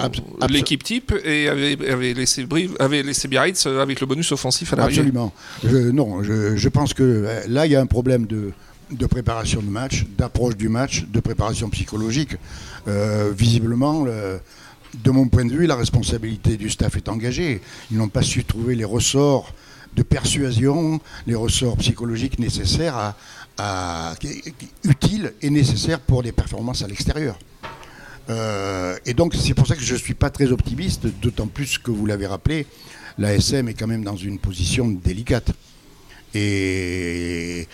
l'équipe 0.49 0.83
type 0.83 1.13
et 1.23 1.49
avait, 1.49 1.77
avait 1.89 2.13
laissé 2.13 2.45
Brive, 2.45 2.75
avait 2.79 3.03
laissé 3.03 3.27
Biarritz 3.27 3.65
euh, 3.65 3.81
avec 3.81 3.99
le 4.01 4.07
bonus 4.07 4.31
offensif 4.31 4.71
à 4.73 4.75
l'arrivée. 4.75 4.99
Absolument. 5.01 5.33
Je, 5.63 5.77
non, 5.91 6.23
je, 6.23 6.55
je 6.55 6.69
pense 6.69 6.93
que 6.93 7.03
euh, 7.03 7.41
là, 7.47 7.65
il 7.65 7.71
y 7.71 7.75
a 7.75 7.81
un 7.81 7.85
problème 7.87 8.25
de, 8.27 8.51
de 8.91 9.05
préparation 9.07 9.61
de 9.61 9.69
match, 9.69 10.05
d'approche 10.17 10.55
du 10.55 10.69
match, 10.69 11.05
de 11.11 11.19
préparation 11.19 11.69
psychologique. 11.69 12.35
Euh, 12.87 13.31
visiblement, 13.35 14.03
le- 14.03 14.39
de 15.03 15.11
mon 15.11 15.27
point 15.27 15.45
de 15.45 15.51
vue, 15.51 15.65
la 15.65 15.75
responsabilité 15.75 16.57
du 16.57 16.69
staff 16.69 16.95
est 16.95 17.09
engagée. 17.09 17.61
Ils 17.91 17.97
n'ont 17.97 18.09
pas 18.09 18.21
su 18.21 18.43
trouver 18.43 18.75
les 18.75 18.85
ressorts 18.85 19.53
de 19.95 20.03
persuasion, 20.03 20.99
les 21.25 21.35
ressorts 21.35 21.77
psychologiques 21.77 22.39
nécessaires 22.39 23.15
utiles 24.83 25.33
et 25.41 25.49
nécessaires 25.49 25.99
pour 25.99 26.23
des 26.23 26.31
performances 26.31 26.83
à 26.83 26.87
l'extérieur. 26.87 27.37
Euh, 28.29 28.97
et 29.05 29.13
donc 29.13 29.35
c'est 29.35 29.53
pour 29.53 29.67
ça 29.67 29.75
que 29.75 29.83
je 29.83 29.93
ne 29.93 29.99
suis 29.99 30.15
pas 30.15 30.29
très 30.29 30.51
optimiste, 30.51 31.05
d'autant 31.21 31.47
plus 31.47 31.77
que 31.77 31.91
vous 31.91 32.05
l'avez 32.05 32.25
rappelé, 32.25 32.65
la 33.17 33.33
SM 33.35 33.69
est 33.69 33.73
quand 33.75 33.87
même 33.87 34.03
dans 34.03 34.15
une 34.17 34.39
position 34.39 34.87
délicate 34.89 35.51
et, 36.35 37.67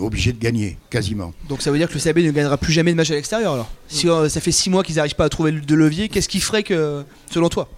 obligée 0.00 0.32
de 0.32 0.38
gagner 0.38 0.76
quasiment. 0.90 1.32
Donc 1.48 1.62
ça 1.62 1.70
veut 1.70 1.78
dire 1.78 1.88
que 1.88 1.94
le 1.94 2.00
CAB 2.00 2.18
ne 2.18 2.30
gagnera 2.30 2.56
plus 2.56 2.72
jamais 2.72 2.92
de 2.92 2.96
match 2.96 3.10
à 3.10 3.14
l'extérieur 3.14 3.54
alors? 3.54 3.70
Si 3.88 4.08
euh, 4.08 4.28
ça 4.28 4.40
fait 4.40 4.52
6 4.52 4.70
mois 4.70 4.82
qu'ils 4.82 4.96
n'arrivent 4.96 5.14
pas 5.14 5.24
à 5.24 5.28
trouver 5.28 5.52
de 5.52 5.74
levier, 5.74 6.08
qu'est-ce 6.08 6.28
qui 6.28 6.40
ferait 6.40 6.62
que, 6.62 7.04
selon 7.30 7.48
toi? 7.48 7.68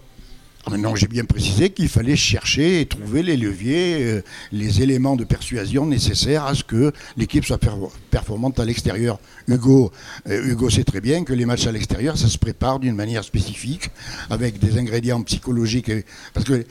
Maintenant, 0.71 0.95
j'ai 0.95 1.07
bien 1.07 1.25
précisé 1.25 1.71
qu'il 1.71 1.89
fallait 1.89 2.17
chercher 2.17 2.81
et 2.81 2.87
trouver 2.87 3.23
les 3.23 3.37
leviers, 3.37 4.03
euh, 4.05 4.23
les 4.53 4.83
éléments 4.83 5.17
de 5.17 5.25
persuasion 5.25 5.87
nécessaires 5.87 6.45
à 6.45 6.55
ce 6.55 6.63
que 6.63 6.93
l'équipe 7.17 7.45
soit 7.45 7.59
per- 7.59 7.71
performante 8.11 8.61
à 8.61 8.65
l'extérieur. 8.65 9.19
Hugo, 9.47 9.91
euh, 10.29 10.45
Hugo 10.51 10.69
sait 10.69 10.85
très 10.85 11.01
bien 11.01 11.25
que 11.25 11.33
les 11.33 11.47
matchs 11.47 11.67
à 11.67 11.73
l'extérieur, 11.73 12.19
ça 12.19 12.29
se 12.29 12.37
prépare 12.39 12.81
d'une 12.81 12.95
manière 12.95 13.25
spécifique, 13.25 13.91
avec 14.31 14.59
des 14.59 14.79
ingrédients 14.79 15.23
psychologiques. 15.23 15.91
parce 16.35 16.45
que 16.45 16.65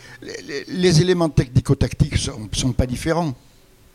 les, 0.68 1.02
éléments 1.02 1.30
technico-tactiques 1.30 2.14
ne 2.14 2.18
sont, 2.18 2.50
sont 2.52 2.74
pas 2.74 2.86
différents. 2.86 3.34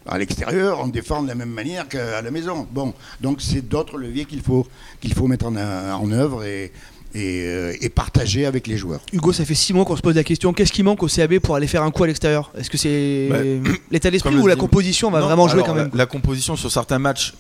À 0.05 0.19
l'extérieur, 0.19 0.81
on 0.83 0.89
défend 0.89 1.23
de 1.23 1.29
la 1.29 1.37
même 1.37 1.51
manière 1.51 1.87
qu'à 1.89 2.21
la 2.23 2.31
maison. 2.33 2.67
Bon, 2.73 2.93
donc 3.21 3.41
c'est 3.41 3.63
d'autres 3.63 3.99
leviers 3.99 4.25
qu'il 4.25 4.41
faut, 4.43 4.67
qu'il 5.01 5.15
faut 5.15 5.29
mettre 5.29 5.47
en, 5.47 5.55
en 5.57 6.11
œuvre 6.11 6.43
et, 6.45 6.73
et, 7.15 7.43
euh, 7.47 7.75
et 7.81 7.89
partager 7.89 8.47
avec 8.47 8.67
les 8.67 8.77
joueurs. 8.77 9.01
Hugo, 9.13 9.33
ça 9.33 9.45
fait 9.45 9.55
6 9.55 9.73
mois 9.75 9.85
qu'on 9.85 9.97
se 9.97 10.03
pose 10.03 10.15
la 10.15 10.25
question 10.25 10.53
qu'est-ce 10.53 10.73
qui 10.73 10.83
manque 10.83 11.03
au 11.03 11.09
CAB 11.09 11.39
pour 11.39 11.57
aller 11.57 11.67
faire 11.67 11.83
un 11.83 11.91
coup 11.91 12.05
à 12.05 12.07
l'extérieur? 12.07 12.51
Est-ce 12.57 12.71
que 12.71 12.79
c'est 12.79 13.29
Bah, 13.31 13.39
l'état 13.91 14.11
d'esprit 14.11 14.35
ou 14.37 14.47
la 14.47 14.57
composition 14.57 15.11
va 15.11 15.21
Non, 15.21 15.27
vraiment 15.27 15.49
jouer 15.49 15.63
alors, 15.63 15.67
quand 15.67 15.75
même? 15.75 15.91
La, 15.93 15.99
la 15.99 16.07
composition 16.07 16.57
sur 16.57 16.71
certains 16.71 16.99
matchs, 16.99 17.35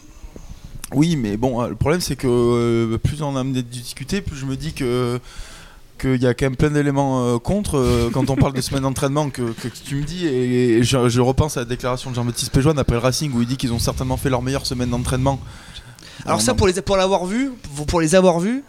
oui, 0.94 1.16
mais 1.16 1.36
bon, 1.36 1.62
euh, 1.62 1.68
le 1.68 1.74
problème 1.74 2.00
c'est 2.00 2.16
que 2.16 2.26
euh, 2.28 2.98
plus 2.98 3.22
on 3.22 3.36
a 3.36 3.40
amené 3.40 3.62
de 3.62 3.68
discuter, 3.68 4.20
plus 4.20 4.36
je 4.36 4.44
me 4.46 4.56
dis 4.56 4.72
que 4.72 5.18
qu'il 5.98 6.20
y 6.20 6.26
a 6.26 6.34
quand 6.34 6.46
même 6.46 6.56
plein 6.56 6.70
d'éléments 6.70 7.24
euh, 7.34 7.38
contre 7.38 7.78
euh, 7.78 8.10
quand 8.12 8.28
on 8.28 8.34
parle 8.34 8.54
de 8.54 8.60
semaine 8.60 8.82
d'entraînement 8.82 9.30
que, 9.30 9.42
que 9.52 9.68
tu 9.68 9.94
me 9.94 10.02
dis 10.02 10.26
et, 10.26 10.78
et 10.78 10.82
je, 10.82 11.08
je 11.08 11.20
repense 11.20 11.56
à 11.56 11.60
la 11.60 11.66
déclaration 11.66 12.10
de 12.10 12.16
Jean-Baptiste 12.16 12.50
Péjoine 12.50 12.76
après 12.78 12.94
le 12.96 12.98
Racing 12.98 13.32
où 13.32 13.40
il 13.40 13.46
dit 13.46 13.56
qu'ils 13.56 13.72
ont 13.72 13.78
certainement 13.78 14.16
fait 14.16 14.28
leur 14.28 14.42
meilleure 14.42 14.66
semaine 14.66 14.90
d'entraînement. 14.90 15.38
Alors 16.26 16.40
ça, 16.40 16.54
pour 16.54 16.66
les 16.66 16.80
pour 16.82 16.96
l'avoir 16.96 17.24
vu, 17.24 17.52
pour 17.86 18.00
les 18.00 18.14
avoir 18.14 18.40
vus, 18.40 18.64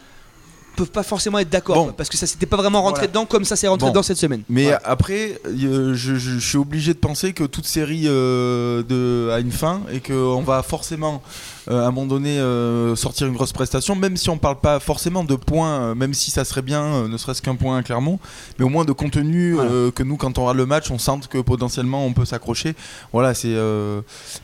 peuvent 0.75 0.91
pas 0.91 1.03
forcément 1.03 1.39
être 1.39 1.49
d'accord 1.49 1.75
Bon. 1.87 1.93
parce 1.95 2.09
que 2.09 2.17
ça 2.17 2.25
s'était 2.27 2.45
pas 2.45 2.57
vraiment 2.57 2.81
rentré 2.81 3.01
Voilà. 3.01 3.07
dedans 3.07 3.25
comme 3.25 3.45
ça 3.45 3.55
s'est 3.55 3.67
rentré 3.67 3.85
Bon. 3.87 3.91
dedans 3.91 4.03
cette 4.03 4.17
semaine. 4.17 4.43
Mais 4.49 4.71
après, 4.83 5.39
euh, 5.45 5.93
je, 5.93 6.15
je- 6.15 6.39
je 6.39 6.47
suis 6.47 6.57
obligé 6.57 6.93
de 6.93 6.99
penser 6.99 7.33
que 7.33 7.43
toute 7.43 7.65
série 7.65 8.03
euh, 8.05 8.83
de, 8.83 9.29
a 9.31 9.39
une 9.39 9.51
fin 9.51 9.81
et 9.91 9.99
qu'on 9.99 10.41
va 10.41 10.63
forcément, 10.63 11.21
euh, 11.69 11.83
à 11.83 11.87
un 11.87 11.91
moment 11.91 12.07
donné, 12.07 12.39
euh, 12.39 12.95
sortir 12.95 13.27
une 13.27 13.33
grosse 13.33 13.51
prestation, 13.53 13.95
même 13.95 14.17
si 14.17 14.29
on 14.29 14.37
parle 14.37 14.59
pas 14.59 14.79
forcément 14.79 15.23
de 15.23 15.35
points, 15.35 15.95
même 15.95 16.13
si 16.13 16.31
ça 16.31 16.43
serait 16.45 16.61
bien, 16.61 17.07
ne 17.07 17.17
serait-ce 17.17 17.41
qu'un 17.41 17.55
point 17.55 17.77
à 17.77 17.83
Clermont, 17.83 18.19
mais 18.59 18.65
au 18.65 18.69
moins 18.69 18.85
de 18.85 18.91
contenu 18.93 19.53
Voilà. 19.53 19.91
que 19.93 20.03
nous, 20.03 20.17
quand 20.17 20.37
on 20.37 20.41
aura 20.43 20.53
le 20.53 20.65
match, 20.65 20.89
on 20.91 20.97
sente 20.97 21.27
que 21.27 21.37
potentiellement 21.39 22.05
on 22.05 22.13
peut 22.13 22.25
s'accrocher. 22.25 22.75
Voilà, 23.11 23.33
c'est. 23.33 23.55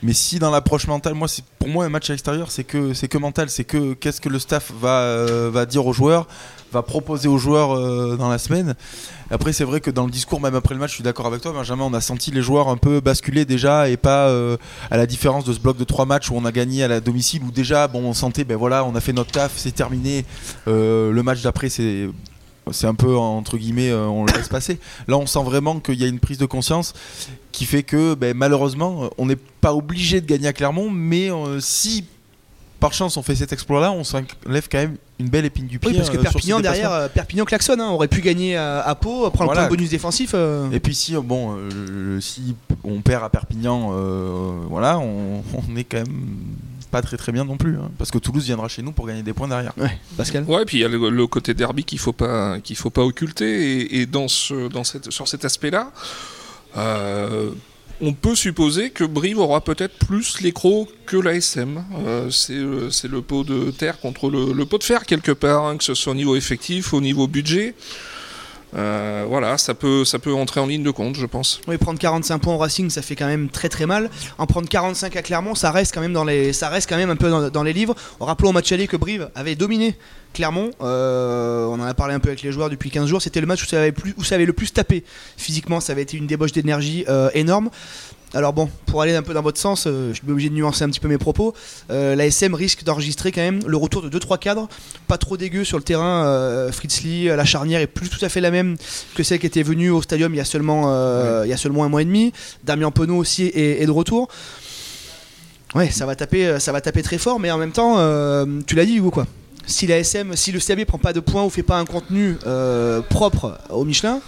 Mais 0.03 0.13
si 0.13 0.39
dans 0.39 0.51
l'approche 0.51 0.87
mentale, 0.87 1.13
moi, 1.13 1.27
c'est 1.27 1.43
pour 1.57 1.69
moi 1.69 1.85
un 1.85 1.89
match 1.89 2.09
à 2.09 2.13
l'extérieur, 2.13 2.51
c'est 2.51 2.63
que 2.63 2.93
c'est 2.93 3.07
que 3.07 3.17
mental, 3.17 3.49
c'est 3.49 3.63
que 3.63 3.93
qu'est-ce 3.93 4.21
que 4.21 4.29
le 4.29 4.39
staff 4.39 4.71
va 4.79 5.25
va 5.49 5.65
dire 5.65 5.85
aux 5.85 5.93
joueurs 5.93 6.18
va 6.71 6.81
proposer 6.81 7.27
aux 7.27 7.37
joueurs 7.37 7.75
euh, 7.75 8.15
dans 8.17 8.29
la 8.29 8.37
semaine. 8.37 8.75
Après, 9.31 9.53
c'est 9.53 9.63
vrai 9.63 9.81
que 9.81 9.91
dans 9.91 10.05
le 10.05 10.11
discours, 10.11 10.41
même 10.41 10.55
après 10.55 10.73
le 10.73 10.79
match, 10.79 10.91
je 10.91 10.95
suis 10.95 11.03
d'accord 11.03 11.27
avec 11.27 11.41
toi, 11.41 11.51
Benjamin, 11.51 11.83
on 11.83 11.93
a 11.93 12.01
senti 12.01 12.31
les 12.31 12.41
joueurs 12.41 12.69
un 12.69 12.77
peu 12.77 12.99
basculer 12.99 13.45
déjà 13.45 13.89
et 13.89 13.97
pas 13.97 14.27
euh, 14.27 14.57
à 14.89 14.97
la 14.97 15.05
différence 15.05 15.45
de 15.45 15.53
ce 15.53 15.59
bloc 15.59 15.77
de 15.77 15.83
trois 15.83 16.05
matchs 16.05 16.29
où 16.29 16.35
on 16.35 16.45
a 16.45 16.51
gagné 16.51 16.83
à 16.83 16.87
la 16.87 16.99
domicile 16.99 17.43
où 17.43 17.51
déjà, 17.51 17.87
bon, 17.87 18.03
on 18.03 18.13
sentait, 18.13 18.43
ben 18.43 18.57
voilà, 18.57 18.83
on 18.85 18.95
a 18.95 19.01
fait 19.01 19.13
notre 19.13 19.31
taf, 19.31 19.53
c'est 19.55 19.73
terminé. 19.73 20.25
Euh, 20.67 21.11
le 21.11 21.23
match 21.23 21.41
d'après, 21.41 21.69
c'est 21.69 22.09
c'est 22.71 22.85
un 22.85 22.93
peu 22.93 23.17
entre 23.17 23.57
guillemets, 23.57 23.91
on 23.91 24.25
le 24.25 24.33
laisse 24.33 24.47
passer. 24.47 24.79
Là, 25.07 25.17
on 25.17 25.25
sent 25.25 25.41
vraiment 25.43 25.79
qu'il 25.79 25.95
y 25.95 26.03
a 26.03 26.07
une 26.07 26.19
prise 26.19 26.37
de 26.37 26.45
conscience 26.45 26.93
qui 27.51 27.65
fait 27.65 27.81
que, 27.81 28.13
ben, 28.13 28.37
malheureusement, 28.37 29.09
on 29.17 29.25
n'est 29.25 29.37
pas 29.37 29.73
obligé 29.73 30.21
de 30.21 30.27
gagner 30.27 30.49
à 30.49 30.53
Clermont, 30.53 30.91
mais 30.91 31.31
si 31.61 32.05
par 32.79 32.93
chance 32.93 33.17
on 33.17 33.23
fait 33.23 33.35
cet 33.35 33.51
exploit-là, 33.53 33.91
on 33.91 34.03
s'enlève 34.03 34.67
quand 34.71 34.77
même 34.77 34.95
une 35.19 35.27
belle 35.29 35.45
épine 35.45 35.67
du 35.67 35.79
pied. 35.79 35.91
Oui, 35.91 35.97
parce 35.97 36.09
que 36.09 36.17
euh, 36.17 36.21
Perpignan 36.23 36.59
derrière, 36.61 36.91
euh, 36.93 37.07
Perpignan 37.09 37.43
klaxonne, 37.45 37.81
hein, 37.81 37.89
aurait 37.89 38.07
pu 38.07 38.21
gagner 38.21 38.55
à, 38.55 38.81
à 38.81 38.95
Pau, 38.95 39.29
prendre 39.31 39.45
Voilà. 39.51 39.63
le 39.63 39.67
point 39.67 39.75
de 39.75 39.77
bonus 39.77 39.89
défensif. 39.89 40.31
euh. 40.33 40.69
Et 40.71 40.79
puis 40.79 40.95
si 40.95 41.15
euh, 41.15 41.21
bon, 41.21 41.57
euh, 41.57 42.19
si 42.21 42.55
on 42.83 43.01
perd 43.01 43.23
à 43.23 43.29
Perpignan, 43.29 43.91
euh, 43.93 44.51
voilà, 44.69 44.97
on, 44.99 45.43
on 45.53 45.75
est 45.75 45.83
quand 45.83 45.97
même 45.97 46.27
pas 46.91 47.01
très 47.03 47.17
très 47.17 47.31
bien 47.31 47.43
non 47.45 47.55
plus, 47.57 47.75
hein, 47.77 47.91
parce 47.99 48.09
que 48.09 48.17
Toulouse 48.17 48.45
viendra 48.45 48.67
chez 48.67 48.81
nous 48.81 48.91
pour 48.91 49.05
gagner 49.05 49.21
des 49.21 49.33
points 49.33 49.47
derrière. 49.47 49.73
Ouais, 49.77 49.91
Pascal. 50.17 50.43
Ouais, 50.45 50.65
puis 50.65 50.77
il 50.77 50.81
y 50.81 50.85
a 50.85 50.87
le, 50.87 51.09
le 51.09 51.27
côté 51.27 51.53
derby 51.53 51.83
qu'il 51.83 51.99
faut 51.99 52.13
pas 52.13 52.59
qu'il 52.61 52.75
faut 52.77 52.89
pas 52.89 53.03
occulter 53.03 53.73
et, 53.81 54.01
et 54.01 54.05
dans 54.07 54.27
ce 54.27 54.69
dans 54.69 54.83
cette 54.83 55.11
sur 55.11 55.27
cet 55.27 55.45
aspect-là, 55.45 55.91
euh, 56.77 57.51
on 58.01 58.13
peut 58.13 58.35
supposer 58.35 58.89
que 58.89 59.03
Brive 59.03 59.39
aura 59.39 59.61
peut-être 59.61 59.97
plus 60.05 60.41
l'écro 60.41 60.87
que 61.05 61.17
l'ASM. 61.17 61.83
Euh, 62.05 62.29
c'est 62.29 62.53
euh, 62.53 62.89
c'est 62.89 63.09
le 63.09 63.21
pot 63.21 63.43
de 63.43 63.71
terre 63.71 63.99
contre 63.99 64.29
le, 64.29 64.65
pot 64.65 64.77
de 64.77 64.83
fer 64.83 65.05
quelque 65.05 65.31
part, 65.31 65.65
hein, 65.65 65.77
que 65.77 65.83
ce 65.83 65.93
soit 65.93 66.13
au 66.13 66.15
niveau 66.15 66.35
effectif, 66.35 66.93
au 66.93 67.01
niveau 67.01 67.27
budget. 67.27 67.75
Euh, 68.75 69.25
voilà, 69.27 69.57
ça 69.57 69.73
peut 69.73 70.05
ça 70.05 70.19
peut 70.19 70.33
entrer 70.33 70.59
en 70.59 70.67
ligne 70.67 70.83
de 70.83 70.91
compte, 70.91 71.15
je 71.15 71.25
pense. 71.25 71.61
Oui, 71.67 71.77
prendre 71.77 71.99
45 71.99 72.37
points 72.39 72.53
au 72.53 72.57
Racing, 72.57 72.89
ça 72.89 73.01
fait 73.01 73.15
quand 73.15 73.27
même 73.27 73.49
très 73.49 73.69
très 73.69 73.85
mal. 73.85 74.09
En 74.37 74.45
prendre 74.45 74.69
45 74.69 75.15
à 75.15 75.21
Clermont, 75.21 75.55
ça 75.55 75.71
reste 75.71 75.93
quand 75.93 76.01
même 76.01 76.13
dans 76.13 76.23
les, 76.23 76.53
ça 76.53 76.69
reste 76.69 76.87
quand 76.87 76.97
même 76.97 77.09
un 77.09 77.15
peu 77.15 77.49
dans, 77.49 77.63
les 77.63 77.73
livres. 77.73 77.95
Rappelons 78.19 78.49
au 78.49 78.53
match 78.53 78.71
aller 78.71 78.87
que 78.87 78.97
Brive 78.97 79.29
avait 79.33 79.55
dominé 79.55 79.95
Clermont. 80.33 80.71
Euh, 80.81 81.65
on 81.65 81.79
en 81.79 81.83
a 81.83 81.93
parlé 81.93 82.13
un 82.13 82.19
peu 82.19 82.29
avec 82.29 82.43
les 82.43 82.51
joueurs 82.51 82.69
depuis 82.69 82.91
15 82.91 83.07
jours. 83.07 83.21
C'était 83.21 83.41
le 83.41 83.47
match 83.47 83.63
où 83.63 83.65
ça 83.65 83.79
avait, 83.79 83.93
où 84.17 84.23
ça 84.23 84.35
avait 84.35 84.45
le 84.45 84.53
plus 84.53 84.71
tapé. 84.71 85.03
Physiquement, 85.37 85.79
ça 85.79 85.93
avait 85.93 86.03
été 86.03 86.17
une 86.17 86.27
débauche 86.27 86.51
d'énergie 86.51 87.05
euh, 87.09 87.29
énorme. 87.33 87.69
Alors 88.33 88.53
bon, 88.53 88.69
pour 88.85 89.01
aller 89.01 89.15
un 89.15 89.23
peu 89.23 89.33
dans 89.33 89.41
votre 89.41 89.59
sens, 89.59 89.85
euh, 89.87 90.09
je 90.09 90.19
suis 90.19 90.29
obligé 90.29 90.49
de 90.49 90.53
nuancer 90.53 90.83
un 90.83 90.89
petit 90.89 90.99
peu 90.99 91.07
mes 91.07 91.17
propos. 91.17 91.53
Euh, 91.89 92.15
la 92.15 92.27
SM 92.27 92.53
risque 92.53 92.83
d'enregistrer 92.83 93.31
quand 93.31 93.41
même 93.41 93.59
le 93.65 93.75
retour 93.75 94.01
de 94.01 94.09
2-3 94.09 94.37
cadres, 94.37 94.69
pas 95.07 95.17
trop 95.17 95.35
dégueux 95.35 95.63
sur 95.63 95.77
le 95.77 95.83
terrain. 95.83 96.25
Euh, 96.25 96.71
Fritz 96.71 97.01
Lee, 97.01 97.25
la 97.25 97.45
charnière 97.45 97.81
est 97.81 97.87
plus 97.87 98.09
tout 98.09 98.23
à 98.23 98.29
fait 98.29 98.41
la 98.41 98.51
même 98.51 98.77
que 99.15 99.23
celle 99.23 99.39
qui 99.39 99.47
était 99.47 99.63
venue 99.63 99.89
au 99.89 100.01
stadium 100.01 100.33
il 100.33 100.37
y 100.37 100.41
a 100.41 100.45
seulement, 100.45 100.93
euh, 100.93 101.41
il 101.45 101.49
y 101.49 101.53
a 101.53 101.57
seulement 101.57 101.83
un 101.83 101.89
mois 101.89 102.01
et 102.03 102.05
demi. 102.05 102.33
Damien 102.63 102.91
Penaud 102.91 103.17
aussi 103.17 103.45
est, 103.45 103.81
est 103.81 103.85
de 103.85 103.91
retour. 103.91 104.29
Ouais, 105.75 105.91
ça 105.91 106.05
va 106.05 106.15
taper, 106.15 106.47
euh, 106.47 106.59
ça 106.59 106.71
va 106.71 106.81
taper 106.81 107.03
très 107.03 107.19
fort, 107.19 107.39
mais 107.39 107.51
en 107.51 107.57
même 107.57 107.71
temps, 107.71 107.95
euh, 107.99 108.45
tu 108.65 108.75
l'as 108.75 108.85
dit 108.85 108.95
Hugo 108.95 109.11
quoi. 109.11 109.27
Si 109.67 109.85
la 109.85 109.99
SM, 109.99 110.35
si 110.35 110.51
le 110.51 110.59
CAB 110.59 110.83
prend 110.85 110.97
pas 110.97 111.13
de 111.13 111.19
points 111.19 111.43
ou 111.43 111.49
fait 111.51 111.61
pas 111.61 111.77
un 111.77 111.85
contenu 111.85 112.37
euh, 112.47 113.01
propre 113.01 113.59
au 113.69 113.85
Michelin, 113.85 114.19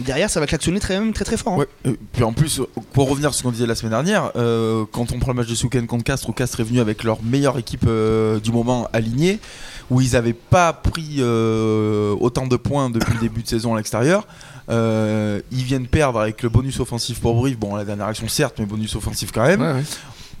derrière 0.00 0.30
ça 0.30 0.40
va 0.40 0.46
klaxonner 0.46 0.80
très 0.80 0.98
très 1.12 1.24
très 1.24 1.36
fort. 1.36 1.54
hein. 1.54 1.56
Ouais, 1.58 1.68
euh, 1.86 1.94
puis 2.12 2.24
en 2.24 2.32
plus, 2.32 2.60
pour 2.92 3.08
revenir 3.08 3.30
sur 3.30 3.38
ce 3.38 3.42
qu'on 3.44 3.52
disait 3.52 3.66
la 3.66 3.74
semaine 3.74 3.92
dernière, 3.92 4.30
euh, 4.36 4.84
quand 4.90 5.12
on 5.12 5.18
prend 5.18 5.32
le 5.32 5.36
match 5.38 5.48
de 5.48 5.64
week-end 5.64 5.86
contre 5.86 6.04
Castres, 6.04 6.28
où 6.28 6.32
Castres 6.32 6.60
est 6.60 6.64
venu 6.64 6.80
avec 6.80 7.04
leur 7.04 7.22
meilleure 7.22 7.58
équipe 7.58 7.84
euh, 7.86 8.40
du 8.40 8.52
moment 8.52 8.88
alignée, 8.92 9.38
où 9.90 10.00
ils 10.00 10.12
n'avaient 10.12 10.32
pas 10.32 10.72
pris 10.72 11.16
euh, 11.18 12.14
autant 12.20 12.46
de 12.46 12.56
points 12.56 12.90
depuis 12.90 13.14
le 13.14 13.20
début 13.20 13.42
de 13.42 13.48
saison 13.48 13.74
à 13.74 13.76
l'extérieur. 13.76 14.26
euh, 14.70 15.40
ils 15.50 15.64
viennent 15.64 15.86
perdre 15.88 16.20
avec 16.20 16.42
le 16.42 16.48
bonus 16.48 16.80
offensif 16.80 17.20
pour 17.20 17.34
Brive. 17.34 17.58
Bon, 17.58 17.74
la 17.74 17.84
dernière 17.84 18.06
action 18.06 18.28
certes, 18.28 18.56
mais 18.58 18.66
bonus 18.66 18.94
offensif 18.94 19.30
quand 19.32 19.44
même. 19.44 19.60
Ouais, 19.60 19.72
ouais. 19.72 19.82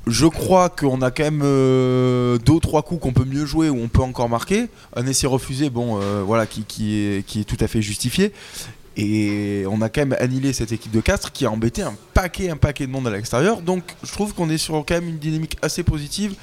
Je 0.08 0.26
crois 0.26 0.68
qu'on 0.68 1.00
a 1.02 1.12
quand 1.12 1.22
même 1.22 1.42
euh, 1.44 2.36
deux 2.38 2.54
ou 2.54 2.60
trois 2.60 2.82
coups 2.82 3.00
qu'on 3.00 3.12
peut 3.12 3.24
mieux 3.24 3.46
jouer 3.46 3.68
où 3.68 3.78
on 3.80 3.86
peut 3.88 4.02
encore 4.02 4.28
marquer. 4.28 4.68
Un 4.96 5.06
essai 5.06 5.28
refusé, 5.28 5.70
bon, 5.70 6.00
euh, 6.00 6.22
voilà, 6.26 6.46
qui, 6.46 6.64
qui 6.64 6.96
est, 6.96 7.24
qui 7.26 7.40
est 7.40 7.44
tout 7.44 7.58
à 7.60 7.68
fait 7.68 7.82
justifié. 7.82 8.32
Et 8.96 9.64
on 9.68 9.80
a 9.80 9.88
quand 9.88 10.02
même 10.02 10.16
annihilé 10.20 10.52
cette 10.52 10.72
équipe 10.72 10.92
de 10.92 11.00
Castres 11.00 11.32
qui 11.32 11.46
a 11.46 11.50
embêté 11.50 11.82
un 11.82 11.94
paquet, 12.12 12.50
un 12.50 12.56
paquet 12.56 12.86
de 12.86 12.92
monde 12.92 13.06
à 13.06 13.10
l'extérieur. 13.10 13.62
Donc 13.62 13.82
je 14.02 14.12
trouve 14.12 14.34
qu'on 14.34 14.50
est 14.50 14.58
sur 14.58 14.74
quand 14.86 14.94
même 14.94 15.08
une 15.08 15.18
dynamique 15.18 15.56
assez 15.62 15.82
positive. 15.82 16.34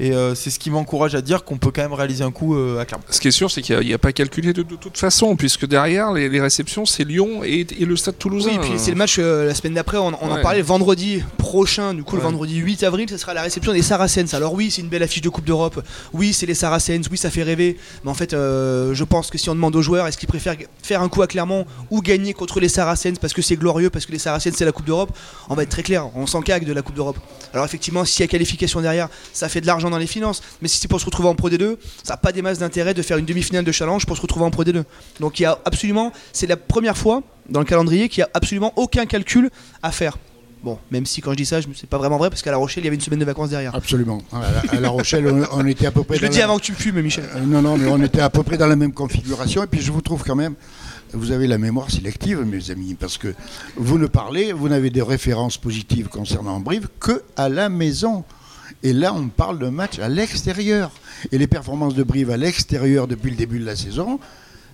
Et 0.00 0.12
euh, 0.12 0.34
c'est 0.34 0.50
ce 0.50 0.58
qui 0.58 0.70
m'encourage 0.70 1.14
à 1.14 1.20
dire 1.20 1.44
qu'on 1.44 1.58
peut 1.58 1.72
quand 1.72 1.82
même 1.82 1.92
réaliser 1.92 2.22
un 2.22 2.30
coup 2.30 2.56
euh, 2.56 2.78
à 2.78 2.84
Clermont. 2.84 3.04
Ce 3.10 3.20
qui 3.20 3.28
est 3.28 3.32
sûr, 3.32 3.50
c'est 3.50 3.62
qu'il 3.62 3.78
n'y 3.80 3.92
a, 3.92 3.98
pas 3.98 4.12
calculé 4.12 4.52
de, 4.52 4.62
de 4.62 4.76
toute 4.76 4.96
façon, 4.96 5.34
puisque 5.34 5.66
derrière, 5.66 6.12
les, 6.12 6.28
les 6.28 6.40
réceptions, 6.40 6.86
c'est 6.86 7.02
Lyon 7.04 7.42
et, 7.42 7.66
et 7.78 7.84
le 7.84 7.96
Stade 7.96 8.16
Toulousain. 8.16 8.50
Oui, 8.50 8.56
et 8.56 8.58
puis 8.60 8.72
c'est 8.76 8.92
le 8.92 8.96
match 8.96 9.16
euh, 9.18 9.46
la 9.46 9.54
semaine 9.54 9.74
d'après, 9.74 9.98
on, 9.98 10.12
on 10.20 10.30
en 10.30 10.40
parlait 10.40 10.62
vendredi 10.62 11.22
prochain, 11.36 11.94
du 11.94 12.04
coup 12.04 12.16
le 12.16 12.22
vendredi 12.22 12.56
8 12.56 12.84
avril, 12.84 13.08
ce 13.10 13.16
sera 13.16 13.34
la 13.34 13.42
réception 13.42 13.72
des 13.72 13.82
Saracens. 13.82 14.34
Alors 14.34 14.54
oui, 14.54 14.70
c'est 14.70 14.82
une 14.82 14.88
belle 14.88 15.02
affiche 15.02 15.22
de 15.22 15.28
Coupe 15.28 15.44
d'Europe, 15.44 15.82
oui, 16.12 16.32
c'est 16.32 16.46
les 16.46 16.54
Saracens, 16.54 17.08
oui, 17.10 17.18
ça 17.18 17.30
fait 17.30 17.42
rêver, 17.42 17.76
mais 18.04 18.10
en 18.10 18.14
fait, 18.14 18.34
euh, 18.34 18.94
je 18.94 19.04
pense 19.04 19.30
que 19.30 19.38
si 19.38 19.50
on 19.50 19.54
demande 19.54 19.74
aux 19.74 19.82
joueurs, 19.82 20.06
est-ce 20.06 20.18
qu'ils 20.18 20.28
préfèrent 20.28 20.56
faire 20.82 21.02
un 21.02 21.08
coup 21.08 21.22
à 21.22 21.26
Clermont 21.26 21.66
ou 21.90 22.02
gagner 22.02 22.34
contre 22.34 22.60
les 22.60 22.68
Saracens 22.68 23.18
parce 23.18 23.32
que 23.32 23.42
c'est 23.42 23.56
glorieux, 23.56 23.90
parce 23.90 24.06
que 24.06 24.12
les 24.12 24.18
Saracens 24.18 24.54
c'est 24.56 24.64
la 24.64 24.72
Coupe 24.72 24.86
d'Europe, 24.86 25.10
on 25.48 25.54
va 25.54 25.64
être 25.64 25.70
très 25.70 25.82
clair, 25.82 26.08
on 26.14 26.26
s'en 26.26 26.40
cague 26.40 26.64
de 26.64 26.72
la 26.72 26.82
Coupe 26.82 26.94
d'Europe. 26.94 27.18
Alors 27.52 27.64
effectivement, 27.64 28.04
s'il 28.04 28.20
y 28.20 28.24
a 28.24 28.28
qualification 28.28 28.80
derrière, 28.80 29.08
ça 29.32 29.48
fait 29.48 29.60
de 29.60 29.66
l'argent 29.66 29.87
dans 29.90 29.98
les 29.98 30.06
finances, 30.06 30.42
mais 30.62 30.68
si 30.68 30.78
c'est 30.78 30.88
pour 30.88 31.00
se 31.00 31.04
retrouver 31.06 31.28
en 31.28 31.34
Pro 31.34 31.50
D2, 31.50 31.76
ça 32.02 32.14
n'a 32.14 32.16
pas 32.16 32.32
des 32.32 32.42
masses 32.42 32.58
d'intérêt 32.58 32.94
de 32.94 33.02
faire 33.02 33.18
une 33.18 33.26
demi-finale 33.26 33.64
de 33.64 33.72
challenge 33.72 34.06
pour 34.06 34.16
se 34.16 34.22
retrouver 34.22 34.44
en 34.44 34.50
Pro 34.50 34.64
D2. 34.64 34.82
Donc 35.20 35.38
il 35.40 35.44
y 35.44 35.46
a 35.46 35.58
absolument, 35.64 36.12
c'est 36.32 36.46
la 36.46 36.56
première 36.56 36.96
fois 36.96 37.22
dans 37.48 37.60
le 37.60 37.66
calendrier 37.66 38.08
qu'il 38.08 38.20
n'y 38.22 38.24
a 38.26 38.30
absolument 38.34 38.72
aucun 38.76 39.06
calcul 39.06 39.50
à 39.82 39.90
faire. 39.92 40.16
Bon, 40.64 40.76
même 40.90 41.06
si 41.06 41.20
quand 41.20 41.30
je 41.30 41.36
dis 41.36 41.46
ça, 41.46 41.60
je- 41.60 41.68
c'est 41.76 41.88
pas 41.88 41.98
vraiment 41.98 42.18
vrai 42.18 42.30
parce 42.30 42.42
qu'à 42.42 42.50
La 42.50 42.56
Rochelle, 42.56 42.82
il 42.82 42.86
y 42.86 42.88
avait 42.88 42.96
une 42.96 43.00
semaine 43.00 43.20
de 43.20 43.24
vacances 43.24 43.50
derrière. 43.50 43.72
Absolument. 43.76 44.20
À 44.32 44.40
la, 44.40 44.72
à 44.78 44.80
La 44.80 44.88
Rochelle, 44.88 45.24
on, 45.28 45.46
on 45.60 45.64
était 45.66 45.86
à 45.86 45.92
peu 45.92 46.02
près. 46.02 46.16
Je 46.16 46.22
le 46.22 46.28
dis 46.30 46.38
la- 46.38 46.44
avant 46.44 46.56
que 46.58 46.62
tu 46.64 46.72
me 46.72 46.76
fumes, 46.76 47.00
Michel. 47.00 47.24
Euh, 47.36 47.40
non, 47.46 47.62
non, 47.62 47.76
mais 47.78 47.86
on 47.88 48.02
était 48.02 48.20
à 48.20 48.28
peu 48.28 48.42
près 48.42 48.58
dans 48.58 48.66
la 48.66 48.74
même 48.74 48.92
configuration. 48.92 49.62
Et 49.62 49.68
puis 49.68 49.80
je 49.80 49.92
vous 49.92 50.00
trouve 50.00 50.24
quand 50.24 50.34
même, 50.34 50.54
vous 51.12 51.30
avez 51.30 51.46
la 51.46 51.58
mémoire 51.58 51.92
sélective, 51.92 52.40
mes 52.40 52.72
amis, 52.72 52.96
parce 52.98 53.18
que 53.18 53.32
vous 53.76 53.98
ne 53.98 54.08
parlez, 54.08 54.52
vous 54.52 54.68
n'avez 54.68 54.90
des 54.90 55.00
références 55.00 55.58
positives 55.58 56.08
concernant 56.08 56.58
Brive 56.58 56.88
que 56.98 57.22
à 57.36 57.48
la 57.48 57.68
maison. 57.68 58.24
Et 58.82 58.92
là, 58.92 59.12
on 59.12 59.28
parle 59.28 59.58
d'un 59.58 59.70
match 59.70 59.98
à 59.98 60.08
l'extérieur. 60.08 60.90
Et 61.32 61.38
les 61.38 61.46
performances 61.46 61.94
de 61.94 62.02
Brive 62.02 62.30
à 62.30 62.36
l'extérieur 62.36 63.06
depuis 63.08 63.30
le 63.30 63.36
début 63.36 63.58
de 63.58 63.64
la 63.66 63.76
saison 63.76 64.20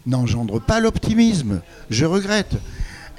n'engendrent 0.07 0.61
pas 0.61 0.81
l'optimisme. 0.81 1.61
Je 1.91 2.05
regrette. 2.05 2.57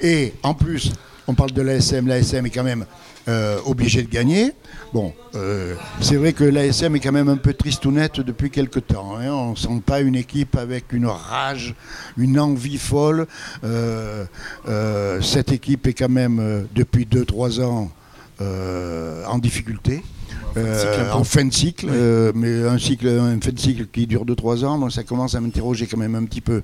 Et 0.00 0.34
en 0.42 0.54
plus, 0.54 0.92
on 1.26 1.34
parle 1.34 1.50
de 1.52 1.62
l'ASM. 1.62 2.06
L'ASM 2.06 2.46
est 2.46 2.50
quand 2.50 2.62
même 2.62 2.86
euh, 3.28 3.58
obligé 3.66 4.02
de 4.04 4.08
gagner. 4.08 4.52
Bon, 4.92 5.12
euh, 5.34 5.74
c'est 6.00 6.14
vrai 6.14 6.32
que 6.32 6.44
l'ASM 6.44 6.94
est 6.94 7.00
quand 7.00 7.10
même 7.10 7.28
un 7.28 7.36
peu 7.36 7.52
tristounette 7.52 8.20
depuis 8.20 8.50
quelque 8.50 8.78
temps. 8.78 9.16
hein. 9.18 9.30
On 9.32 9.50
ne 9.50 9.56
sent 9.56 9.82
pas 9.84 10.00
une 10.00 10.14
équipe 10.14 10.56
avec 10.56 10.92
une 10.92 11.06
rage, 11.06 11.74
une 12.16 12.38
envie 12.38 12.78
folle. 12.78 13.26
Euh, 13.64 14.24
euh, 14.68 15.20
cette 15.20 15.50
équipe 15.50 15.88
est 15.88 15.94
quand 15.94 16.08
même, 16.08 16.68
depuis 16.74 17.04
2-3 17.04 17.62
ans, 17.62 17.90
en 18.40 19.38
difficulté. 19.38 20.04
Euh, 20.56 21.12
en 21.12 21.24
fin 21.24 21.44
de 21.44 21.52
cycle, 21.52 21.86
euh, 21.90 22.32
mais 22.34 22.66
un 22.66 22.78
cycle, 22.78 23.08
un 23.08 23.38
fin 23.40 23.52
de 23.52 23.58
cycle 23.58 23.86
qui 23.86 24.06
dure 24.06 24.24
2-3 24.24 24.64
ans, 24.64 24.78
donc 24.78 24.92
ça 24.92 25.02
commence 25.02 25.34
à 25.34 25.40
m'interroger 25.40 25.86
quand 25.86 25.98
même 25.98 26.14
un 26.14 26.24
petit 26.24 26.40
peu. 26.40 26.62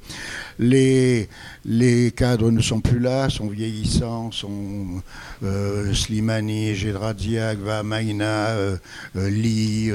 Les, 0.58 1.28
les 1.64 2.10
cadres 2.12 2.50
ne 2.50 2.60
sont 2.60 2.80
plus 2.80 2.98
là, 2.98 3.28
sont 3.28 3.48
vieillissants, 3.48 4.30
sont 4.30 5.02
euh, 5.44 5.92
Slimani, 5.92 6.74
Gedradiak, 6.74 7.58
Vamaina, 7.58 8.48
euh, 8.48 8.76
Lee 9.14 9.90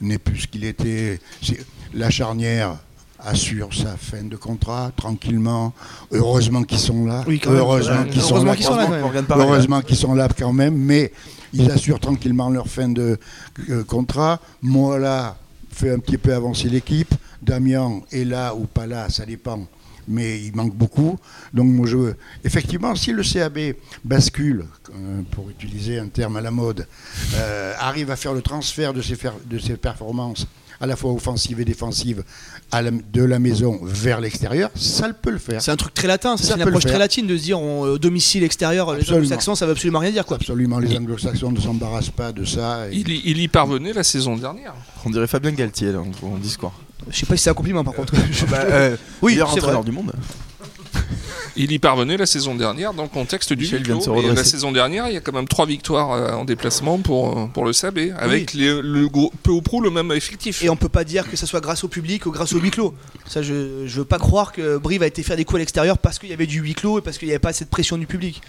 n'est 0.00 0.18
plus 0.18 0.40
ce 0.40 0.46
qu'il 0.48 0.64
était. 0.64 1.18
La 1.94 2.10
charnière 2.10 2.76
assure 3.18 3.72
sa 3.72 3.96
fin 3.96 4.22
de 4.22 4.36
contrat 4.36 4.90
tranquillement. 4.96 5.72
Heureusement 6.12 6.62
qu'ils 6.62 6.78
sont 6.78 7.06
là. 7.06 7.24
Oui, 7.26 7.40
heureusement 7.46 8.04
qu'ils 8.04 8.20
sont 8.20 8.36
sont 8.36 8.44
là, 8.44 8.54
Heureusement 9.30 9.80
qu'ils 9.80 9.96
sont 9.96 10.14
là 10.14 10.28
quand 10.36 10.52
même, 10.52 10.76
mais 10.76 11.12
ils 11.54 11.70
assurent 11.70 12.00
tranquillement 12.00 12.50
leur 12.50 12.68
fin 12.68 12.88
de 12.88 13.18
euh, 13.70 13.84
contrat. 13.84 14.40
Mola 14.62 15.38
fait 15.70 15.90
un 15.90 15.98
petit 15.98 16.18
peu 16.18 16.34
avancer 16.34 16.68
l'équipe. 16.68 17.14
Damien 17.40 18.00
est 18.12 18.24
là 18.24 18.54
ou 18.54 18.66
pas 18.66 18.86
là, 18.86 19.08
ça 19.08 19.24
dépend. 19.24 19.66
Mais 20.06 20.40
il 20.42 20.54
manque 20.54 20.74
beaucoup. 20.74 21.18
Donc, 21.54 21.68
moi, 21.68 21.86
je... 21.86 22.12
effectivement, 22.44 22.94
si 22.94 23.12
le 23.12 23.22
CAB 23.22 23.76
bascule, 24.04 24.66
euh, 24.90 25.22
pour 25.30 25.48
utiliser 25.48 25.98
un 25.98 26.08
terme 26.08 26.36
à 26.36 26.42
la 26.42 26.50
mode, 26.50 26.86
euh, 27.34 27.72
arrive 27.78 28.10
à 28.10 28.16
faire 28.16 28.34
le 28.34 28.42
transfert 28.42 28.92
de 28.92 29.00
ses 29.58 29.76
performances, 29.76 30.46
à 30.80 30.86
la 30.86 30.96
fois 30.96 31.12
offensives 31.12 31.60
et 31.60 31.64
à 32.72 32.82
la- 32.82 32.90
de 32.90 33.22
la 33.22 33.38
maison 33.38 33.78
vers 33.82 34.20
l'extérieur, 34.20 34.70
ça 34.74 35.06
le 35.08 35.14
peut 35.14 35.30
le 35.30 35.38
faire. 35.38 35.60
C'est 35.62 35.70
un 35.70 35.76
truc 35.76 35.94
très 35.94 36.08
latin, 36.08 36.36
Ça 36.36 36.44
c'est 36.44 36.54
une 36.54 36.62
approche 36.62 36.84
très 36.86 36.98
latine 36.98 37.26
de 37.26 37.36
se 37.36 37.42
dire 37.42 37.60
on, 37.60 37.86
euh, 37.86 37.98
domicile 37.98 38.42
extérieur, 38.44 38.92
les 38.92 39.00
Absolument. 39.00 39.18
anglo-saxons, 39.24 39.54
ça 39.54 39.66
veut 39.66 39.72
absolument 39.72 39.98
rien 40.00 40.10
dire 40.10 40.24
quoi. 40.26 40.36
Absolument, 40.36 40.78
les 40.78 40.96
anglo-saxons 40.96 41.52
ne 41.52 41.60
s'embarrassent 41.60 42.10
pas 42.10 42.32
de 42.32 42.44
ça. 42.44 42.88
et- 42.90 42.96
Il, 42.96 43.08
y- 43.08 43.22
il 43.26 43.38
y 43.40 43.48
parvenait 43.48 43.92
la 43.92 44.02
saison 44.04 44.36
dernière. 44.36 44.74
On 45.04 45.10
dirait 45.10 45.26
Fabien 45.26 45.52
Galtier 45.52 45.92
là, 45.92 46.00
en, 46.00 46.26
en 46.26 46.36
discours. 46.38 46.72
Je 47.10 47.18
sais 47.18 47.26
pas 47.26 47.36
si 47.36 47.42
c'est 47.44 47.50
un 47.50 47.54
compliment 47.54 47.84
par 47.84 47.94
contre. 47.94 48.14
Bah, 48.50 48.58
euh, 48.64 48.96
oui, 49.22 49.34
c'est 49.34 49.40
vrai. 49.40 49.52
entraîneur 49.52 49.84
du 49.84 49.92
monde. 49.92 50.12
Il 51.56 51.70
y 51.70 51.78
parvenait 51.78 52.16
la 52.16 52.26
saison 52.26 52.56
dernière 52.56 52.94
dans 52.94 53.04
le 53.04 53.08
contexte 53.08 53.52
du 53.52 53.62
Michel 53.62 53.78
huis 53.80 53.84
vient 53.84 53.96
de 53.96 54.00
se 54.00 54.10
clos. 54.10 54.20
Et 54.22 54.34
la 54.34 54.42
saison 54.42 54.72
dernière, 54.72 55.06
il 55.08 55.14
y 55.14 55.16
a 55.16 55.20
quand 55.20 55.32
même 55.32 55.46
trois 55.46 55.66
victoires 55.66 56.10
euh, 56.12 56.32
en 56.32 56.44
déplacement 56.44 56.98
pour, 56.98 57.38
euh, 57.38 57.46
pour 57.46 57.64
le 57.64 57.72
SAB, 57.72 57.98
avec 58.18 58.54
les- 58.54 58.80
le 58.82 59.08
gros- 59.08 59.32
peu 59.44 59.52
ou 59.52 59.62
prou 59.62 59.80
le 59.80 59.90
même 59.90 60.10
effectif. 60.10 60.62
Et 60.64 60.68
on 60.70 60.74
peut 60.76 60.88
pas 60.88 61.04
dire 61.04 61.30
que 61.30 61.36
ça 61.36 61.46
soit 61.46 61.60
grâce 61.60 61.84
au 61.84 61.88
public 61.88 62.26
ou 62.26 62.32
grâce 62.32 62.52
au 62.54 62.58
huis 62.58 62.70
clos. 62.72 62.92
Ça, 63.26 63.42
je, 63.42 63.86
je 63.86 63.96
veux 63.98 64.04
pas 64.04 64.18
croire 64.18 64.52
que 64.52 64.78
Brive 64.78 65.02
a 65.02 65.06
été 65.06 65.22
faire 65.22 65.36
des 65.36 65.44
coups 65.44 65.56
à 65.56 65.58
l'extérieur 65.60 65.98
parce 65.98 66.18
qu'il 66.18 66.28
y 66.30 66.32
avait 66.32 66.46
du 66.46 66.58
huis 66.60 66.74
clos 66.74 66.98
et 66.98 67.02
parce 67.02 67.18
qu'il 67.18 67.28
n'y 67.28 67.32
avait 67.32 67.38
pas 67.38 67.52
cette 67.52 67.70
pression 67.70 67.98
du 67.98 68.06
public. 68.08 68.40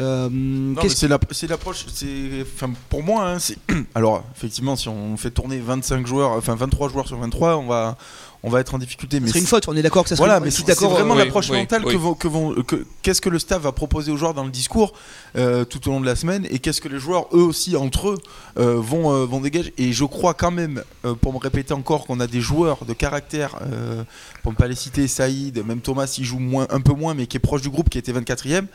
Euh, 0.00 0.28
Non, 0.30 0.74
qu'est-ce 0.80 0.94
mais 0.94 0.98
c'est 1.00 1.08
la- 1.08 1.18
c'est 1.32 1.46
l'approche. 1.48 1.84
c'est- 1.92 2.42
Enfin, 2.54 2.72
pour 2.88 3.02
moi, 3.02 3.28
hein, 3.28 3.38
c'est. 3.38 3.56
Alors, 3.94 4.24
effectivement, 4.36 4.74
si 4.76 4.88
on 4.88 5.16
fait 5.18 5.30
tourner 5.30 5.58
25 5.58 6.06
joueurs, 6.06 6.30
enfin 6.32 6.54
23 6.54 6.88
joueurs 6.88 7.06
sur 7.06 7.18
23, 7.18 7.56
on 7.58 7.66
va, 7.66 7.98
on 8.44 8.50
va 8.50 8.60
être 8.60 8.74
en 8.74 8.78
difficulté. 8.78 9.20
Mais 9.20 9.28
serait 9.28 9.38
une 9.38 9.44
c'est- 9.44 9.50
faute, 9.50 9.68
on 9.68 9.76
est 9.76 9.82
d'accord 9.82 10.02
que 10.02 10.08
ça 10.08 10.16
serait 10.16 10.26
Voilà, 10.26 10.40
mais 10.40 10.50
c'est 10.50 10.58
c'est 10.62 10.66
d'accord. 10.66 10.90
vraiment 10.90 11.14
euh, 11.14 11.18
l'approche 11.18 11.48
oui, 11.50 11.58
mentale 11.58 11.82
oui. 11.86 11.92
que 11.92 11.96
vont, 11.98 12.14
que 12.14 12.26
vont, 12.28 12.54
que- 12.62 12.84
qu'est-ce 13.02 13.20
que 13.20 13.28
le 13.28 13.38
staff 13.38 13.62
va 13.62 13.70
proposer 13.72 14.10
aux 14.10 14.16
joueurs 14.16 14.34
dans 14.34 14.42
le 14.44 14.50
discours 14.50 14.92
euh, 15.36 15.64
tout 15.64 15.86
au 15.88 15.92
long 15.92 16.00
de 16.00 16.06
la 16.06 16.16
semaine 16.16 16.46
et 16.50 16.58
qu'est-ce 16.58 16.80
que 16.80 16.88
les 16.88 16.98
joueurs 16.98 17.26
eux 17.32 17.42
aussi 17.42 17.76
entre 17.76 18.08
eux 18.10 18.18
euh, 18.58 18.74
vont, 18.80 19.12
euh, 19.12 19.24
vont 19.26 19.40
dégager. 19.40 19.72
Et 19.78 19.92
je 19.92 20.04
crois 20.04 20.34
quand 20.34 20.50
même, 20.50 20.82
pour 21.20 21.32
me 21.32 21.38
répéter 21.38 21.72
encore, 21.72 22.04
qu'on 22.06 22.18
a 22.20 22.26
des 22.26 22.40
joueurs 22.40 22.84
de 22.84 22.92
caractère, 22.92 23.56
pour 24.42 24.52
ne 24.52 24.56
pas 24.56 24.66
les 24.68 24.74
citer, 24.74 25.06
Saïd, 25.08 25.64
même 25.64 25.80
Thomas, 25.80 26.12
il 26.18 26.24
joue 26.24 26.38
moins, 26.38 26.66
un 26.70 26.80
peu 26.80 26.92
moins, 26.94 27.14
mais 27.14 27.26
qui 27.26 27.36
est 27.36 27.40
proche 27.40 27.62
du 27.62 27.70
groupe, 27.70 27.90
qui 27.90 27.98
était 27.98 28.12
24e, 28.12 28.66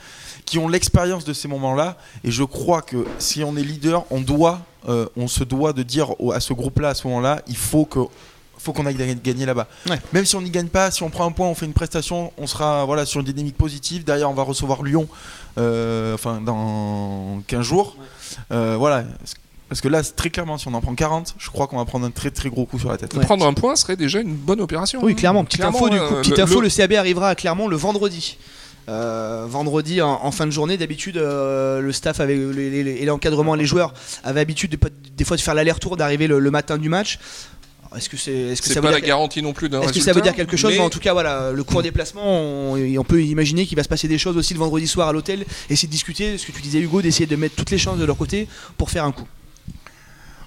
qui 0.45 0.59
ont 0.59 0.67
l'expérience 0.69 1.25
de 1.25 1.33
ces 1.33 1.47
moments-là. 1.49 1.97
Et 2.23 2.31
je 2.31 2.43
crois 2.43 2.81
que 2.81 3.05
si 3.19 3.43
on 3.43 3.55
est 3.57 3.63
leader, 3.63 4.05
on 4.11 4.21
doit, 4.21 4.61
on 5.17 5.27
se 5.27 5.43
doit 5.43 5.73
de 5.73 5.83
dire 5.83 6.11
à 6.33 6.39
ce 6.39 6.53
groupe-là, 6.53 6.89
à 6.89 6.93
ce 6.93 7.07
moment-là, 7.07 7.41
il 7.47 7.57
faut 7.57 7.85
que 7.85 7.99
faut 8.57 8.73
qu'on 8.73 8.85
aille 8.85 8.95
gagner- 9.23 9.45
là-bas. 9.45 9.67
Ouais. 9.89 9.99
Même 10.13 10.25
si 10.25 10.35
on 10.35 10.41
n'y 10.41 10.49
gagne 10.49 10.67
pas, 10.67 10.91
si 10.91 11.03
on 11.03 11.09
prend 11.09 11.25
un 11.25 11.31
point, 11.31 11.47
on 11.47 11.55
fait 11.55 11.65
une 11.65 11.73
prestation, 11.73 12.31
on 12.37 12.47
sera 12.47 12.85
voilà 12.85 13.05
sur 13.05 13.19
une 13.19 13.25
dynamique 13.25 13.57
positive. 13.57 14.03
Derrière, 14.03 14.29
on 14.29 14.33
va 14.33 14.43
recevoir 14.43 14.83
Lyon, 14.83 15.07
euh, 15.57 16.13
enfin 16.13 16.41
dans 16.41 17.41
15 17.47 17.61
jours. 17.61 17.95
Euh, 18.51 18.75
voilà. 18.77 19.03
Parce 19.69 19.81
que 19.81 19.89
là, 19.89 20.01
très 20.01 20.29
clairement, 20.29 20.57
si 20.57 20.67
on 20.69 20.73
en 20.73 20.81
prend 20.81 20.95
40, 20.95 21.35
je 21.37 21.49
crois 21.49 21.67
qu'on 21.67 21.77
va 21.77 21.83
prendre 21.85 22.05
un 22.05 22.11
très 22.11 22.31
très 22.31 22.49
gros 22.49 22.65
coup 22.65 22.79
sur 22.79 22.89
la 22.89 22.97
tête. 22.97 23.13
Ouais. 23.15 23.23
Prendre 23.25 23.45
un 23.45 23.53
point 23.53 23.75
serait 23.75 23.97
déjà 23.97 24.21
une 24.21 24.33
bonne 24.33 24.61
opération. 24.61 25.01
Oui, 25.03 25.11
hein. 25.11 25.15
clairement. 25.15 25.43
Petite 25.43 25.61
info, 25.61 25.89
du 25.89 25.97
coup. 25.97 26.03
euh, 26.03 26.21
Petite 26.21 26.37
le- 26.37 26.43
info, 26.43 26.61
le- 26.61 26.67
le 26.67 26.69
CAB 26.69 26.93
arrivera 26.93 27.29
à 27.29 27.35
Clermont 27.35 27.67
le 27.67 27.75
vendredi. 27.75 28.37
Euh, 28.89 29.45
vendredi 29.49 30.01
en, 30.01 30.19
en 30.23 30.31
fin 30.31 30.45
de 30.45 30.51
journée, 30.51 30.77
d'habitude, 30.77 31.17
euh, 31.17 31.81
le 31.81 31.91
staff 31.91 32.21
avait, 32.21 32.37
les- 32.37 32.83
les- 32.83 32.91
et 33.01 33.05
l'encadrement, 33.05 33.53
les 33.55 33.65
joueurs 33.65 33.93
avaient 34.23 34.39
l'habitude 34.39 34.71
de, 34.71 34.79
des 35.17 35.25
fois 35.25 35.35
de 35.35 35.41
faire 35.41 35.53
l'aller-retour, 35.53 35.97
d'arriver 35.97 36.27
le, 36.27 36.39
le 36.39 36.51
matin 36.51 36.77
du 36.77 36.87
match. 36.87 37.19
Est-ce 37.95 38.09
que 38.09 38.17
c'est, 38.17 38.31
est-ce 38.31 38.61
que 38.61 38.67
C'est 38.67 38.73
ça 38.75 38.81
pas 38.81 38.87
veut 38.87 38.93
la 38.93 38.99
dire, 38.99 39.07
garantie 39.07 39.41
non 39.41 39.53
plus 39.53 39.69
d'un 39.69 39.81
est-ce 39.81 39.93
que 39.93 39.99
ça 39.99 40.13
veut 40.13 40.21
dire 40.21 40.35
quelque 40.35 40.57
chose 40.57 40.71
mais 40.71 40.77
Mais 40.79 40.83
en 40.83 40.89
tout 40.89 40.99
cas, 40.99 41.13
voilà, 41.13 41.51
le 41.51 41.63
court 41.63 41.81
déplacement, 41.83 42.23
on, 42.25 42.75
on 42.97 43.03
peut 43.03 43.23
imaginer 43.23 43.65
qu'il 43.65 43.77
va 43.77 43.83
se 43.83 43.89
passer 43.89 44.07
des 44.07 44.17
choses 44.17 44.37
aussi 44.37 44.53
le 44.53 44.59
vendredi 44.59 44.87
soir 44.87 45.07
à 45.07 45.13
l'hôtel. 45.13 45.45
Essayer 45.69 45.87
de 45.87 45.91
discuter, 45.91 46.37
ce 46.37 46.45
que 46.45 46.51
tu 46.51 46.61
disais 46.61 46.79
Hugo, 46.79 47.01
d'essayer 47.01 47.25
de 47.27 47.35
mettre 47.35 47.55
toutes 47.55 47.71
les 47.71 47.77
chances 47.77 47.97
de 47.97 48.05
leur 48.05 48.17
côté 48.17 48.47
pour 48.77 48.89
faire 48.89 49.05
un 49.05 49.11
coup. 49.11 49.27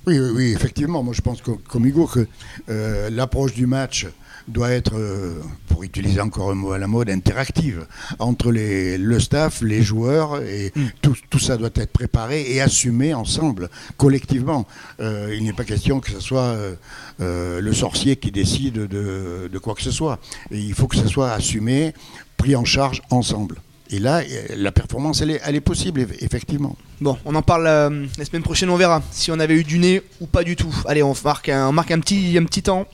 Oui, 0.07 0.19
oui, 0.19 0.31
oui, 0.35 0.53
effectivement. 0.53 1.03
Moi, 1.03 1.15
je 1.15 1.21
pense 1.21 1.43
que, 1.43 1.51
comme 1.51 1.87
Hugo 1.87 2.07
que 2.07 2.27
euh, 2.69 3.11
l'approche 3.11 3.53
du 3.55 3.67
match 3.67 4.07
doit 4.51 4.71
être, 4.71 4.97
euh, 4.97 5.41
pour 5.69 5.83
utiliser 5.83 6.21
encore 6.21 6.51
un 6.51 6.55
mot 6.55 6.73
à 6.73 6.79
la 6.79 6.87
mode, 6.87 7.11
interactive 7.11 7.87
entre 8.19 8.51
les, 8.53 8.99
le 8.99 9.21
staff, 9.21 9.63
les 9.63 9.83
joueurs, 9.83 10.43
et 10.43 10.73
Mm. 10.75 10.87
tout, 11.03 11.17
tout 11.29 11.39
ça 11.39 11.57
doit 11.57 11.71
être 11.75 11.93
préparé 11.93 12.53
et 12.53 12.61
assumé 12.61 13.15
ensemble, 13.15 13.69
collectivement. 13.97 14.67
Euh, 15.01 15.35
il 15.37 15.45
n'est 15.45 15.53
pas 15.53 15.65
question 15.65 16.01
que 16.01 16.11
ce 16.11 16.21
soit 16.21 16.41
euh, 16.43 16.75
euh, 17.21 17.61
le 17.61 17.73
sorcier 17.73 18.17
qui 18.17 18.31
décide 18.31 18.75
de, 18.75 19.49
de 19.53 19.59
quoi 19.59 19.75
que 19.75 19.83
ce 19.83 19.91
soit. 19.91 20.19
Et 20.51 20.59
il 20.59 20.75
faut 20.75 20.87
que 20.87 20.97
ce 20.97 21.09
soit 21.09 21.33
assumé, 21.33 21.93
pris 22.37 22.57
en 22.57 22.65
charge 22.65 23.03
ensemble. 23.11 23.57
Et 23.93 23.99
là, 23.99 24.19
euh, 24.21 24.47
la 24.57 24.71
performance, 24.71 25.21
elle 25.21 25.33
est, 25.33 25.41
elle 25.45 25.57
est 25.57 25.61
possible, 25.61 26.01
eff- 26.03 26.17
effectivement. 26.21 26.77
Bon, 27.01 27.19
on 27.25 27.35
en 27.35 27.43
parle 27.43 27.67
euh, 27.67 28.07
la 28.19 28.25
semaine 28.25 28.43
prochaine, 28.43 28.71
on 28.71 28.77
verra 28.77 29.03
si 29.11 29.33
on 29.33 29.41
avait 29.41 29.55
eu 29.55 29.65
du 29.65 29.79
nez 29.81 30.03
ou 30.21 30.27
pas 30.27 30.45
du 30.45 30.55
tout. 30.55 30.73
Allez, 30.87 31.03
on 31.03 31.15
marque 31.25 31.49
un, 31.49 31.69
on 31.69 31.73
marque 31.73 31.91
un, 31.91 31.99
petit, 31.99 32.37
un 32.39 32.45
petit 32.45 32.63
temps 32.63 32.87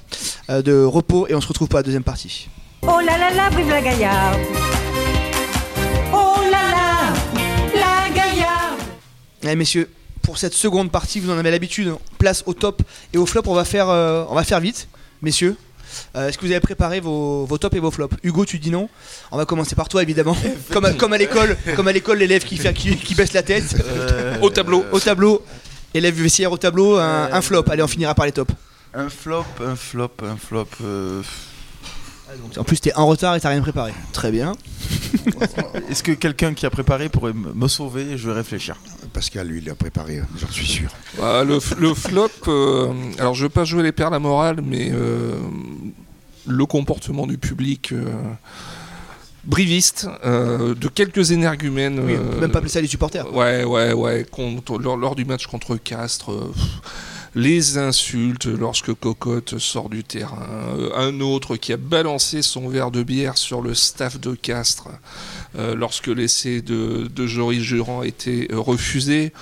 euh, 0.49 0.63
de 0.63 0.83
repos 0.83 1.27
et 1.29 1.35
on 1.35 1.41
se 1.41 1.49
retrouve 1.49 1.69
pour 1.69 1.79
la 1.79 1.83
deuxième 1.83 2.03
partie. 2.05 2.49
Oh 2.83 3.01
là 3.05 3.19
là 3.19 3.31
là, 3.35 3.51
vive 3.51 3.69
la 3.69 3.83
gaillarde 3.83 4.41
Oh 6.15 6.35
là 6.51 6.63
là, 6.71 7.13
la 7.75 8.15
gaillarde 8.15 8.81
Allez, 9.43 9.57
messieurs, 9.57 9.91
pour 10.23 10.39
cette 10.39 10.55
seconde 10.55 10.91
partie, 10.91 11.21
vous 11.21 11.31
en 11.31 11.37
avez 11.39 11.51
l'habitude, 11.51 11.89
hein. 11.89 11.99
place 12.19 12.43
au 12.47 12.55
top 12.55 12.83
et 13.13 13.19
au 13.19 13.27
flop, 13.27 13.43
on 13.47 13.55
va 13.55 13.65
faire, 13.67 13.91
euh, 13.91 14.25
on 14.31 14.35
va 14.35 14.45
faire 14.45 14.61
vite, 14.61 14.89
messieurs. 15.21 15.57
Euh, 16.17 16.29
Est-ce 16.29 16.39
que 16.39 16.45
vous 16.47 16.51
avez 16.53 16.61
préparé 16.61 17.01
vos, 17.01 17.45
vos 17.47 17.59
tops 17.59 17.77
et 17.77 17.81
vos 17.81 17.91
flops? 17.91 18.17
Hugo, 18.23 18.45
tu 18.45 18.59
dis 18.59 18.71
non. 18.71 18.89
On 19.31 19.37
va 19.37 19.45
commencer 19.47 19.75
par 19.75 19.89
toi, 19.89 20.03
évidemment. 20.03 20.37
comme, 20.73 20.85
à, 20.85 20.93
comme 20.93 21.13
à 21.13 21.19
l'école, 21.19 21.57
comme 21.77 21.89
à 21.89 21.93
l'école, 21.93 22.19
l'élève 22.19 22.45
qui, 22.45 22.57
fait- 22.57 22.73
qui, 22.75 22.97
qui 22.97 23.15
baisse 23.15 23.33
la 23.33 23.43
tête. 23.43 23.77
Euh, 23.87 24.37
Au 24.41 24.51
tableau. 24.51 24.85
Au 24.93 25.01
tableau, 25.01 25.45
élève 25.95 26.15
vestiaire 26.21 26.53
au 26.53 26.59
tableau, 26.59 26.97
un, 26.97 27.01
Euh, 27.03 27.29
un 27.33 27.41
flop. 27.41 27.65
Allez, 27.71 27.83
on 27.83 27.89
finira 27.89 28.15
par 28.15 28.27
les 28.27 28.33
tops. 28.33 28.53
Un 28.95 29.09
flop, 29.09 29.45
un 29.65 29.77
flop, 29.77 30.11
un 30.23 30.37
flop. 30.37 30.69
euh, 30.83 31.23
En 32.57 32.65
plus, 32.65 32.81
t'es 32.81 32.95
en 32.95 33.07
retard 33.07 33.35
et 33.37 33.41
t'as 33.41 33.51
rien 33.51 33.61
préparé. 33.61 33.93
Très 34.13 34.31
bien. 34.31 34.53
Est-ce 35.91 36.03
que 36.03 36.13
quelqu'un 36.13 36.55
qui 36.55 36.67
a 36.67 36.71
préparé 36.71 37.09
pourrait 37.09 37.33
me 37.33 37.53
me 37.53 37.69
sauver? 37.69 38.17
Je 38.19 38.29
vais 38.29 38.35
réfléchir. 38.35 38.77
Pascal, 39.17 39.47
lui, 39.49 39.61
il 39.61 39.65
l'a 39.65 39.75
préparé, 39.75 40.21
j'en 40.39 40.49
suis 40.51 40.67
sûr. 40.67 40.91
Bah, 41.19 41.43
le, 41.43 41.59
le 41.81 41.95
flop, 41.95 42.29
euh, 42.49 42.93
alors 43.19 43.35
je 43.35 43.45
veux 43.45 43.49
pas 43.49 43.65
jouer 43.65 43.83
les 43.83 43.93
perles 43.93 44.15
à 44.15 44.19
morale, 44.19 44.59
mais 44.63 44.91
euh, 44.93 45.37
le 46.47 46.67
comportement 46.67 47.27
du 47.27 47.39
public 47.39 47.93
euh, 47.93 48.05
briviste, 49.45 50.07
euh, 50.27 50.75
de 50.75 50.89
quelques 50.89 51.31
énergumènes. 51.31 51.99
Oui, 52.01 52.15
on 52.21 52.35
peut 52.35 52.41
même 52.41 52.51
pas 52.51 52.59
appeler 52.59 52.71
ça 52.71 52.83
les 52.83 52.89
supporters. 52.89 53.35
Ouais, 53.35 53.65
ouais, 53.65 53.95
ouais. 53.95 54.27
contre- 54.31 54.79
lors, 54.79 54.99
lors 54.99 55.15
du 55.17 55.25
match 55.25 55.47
contre 55.47 55.77
Castres, 55.77 56.33
euh, 56.33 56.53
pff, 56.53 56.63
les 57.37 57.77
insultes 57.77 58.47
lorsque 58.47 58.95
Cocotte 58.95 59.59
sort 59.59 59.91
du 59.91 60.03
terrain. 60.03 60.49
euh, 60.79 60.91
un 60.97 61.21
autre 61.21 61.57
qui 61.57 61.75
a 61.75 61.77
balancé 61.77 62.41
son 62.41 62.67
verre 62.67 62.91
de 62.91 63.03
bière 63.03 63.37
sur 63.37 63.61
le 63.61 63.75
staff 63.75 64.19
de 64.19 64.35
Castres 64.35 64.89
euh, 65.59 65.75
lorsque 65.75 66.07
l'essai 66.07 66.63
de, 66.63 67.09
de 67.15 67.27
Joris 67.27 67.61
Jurand 67.61 68.03
été 68.03 68.49
euh, 68.51 68.59
refusé. 68.59 69.35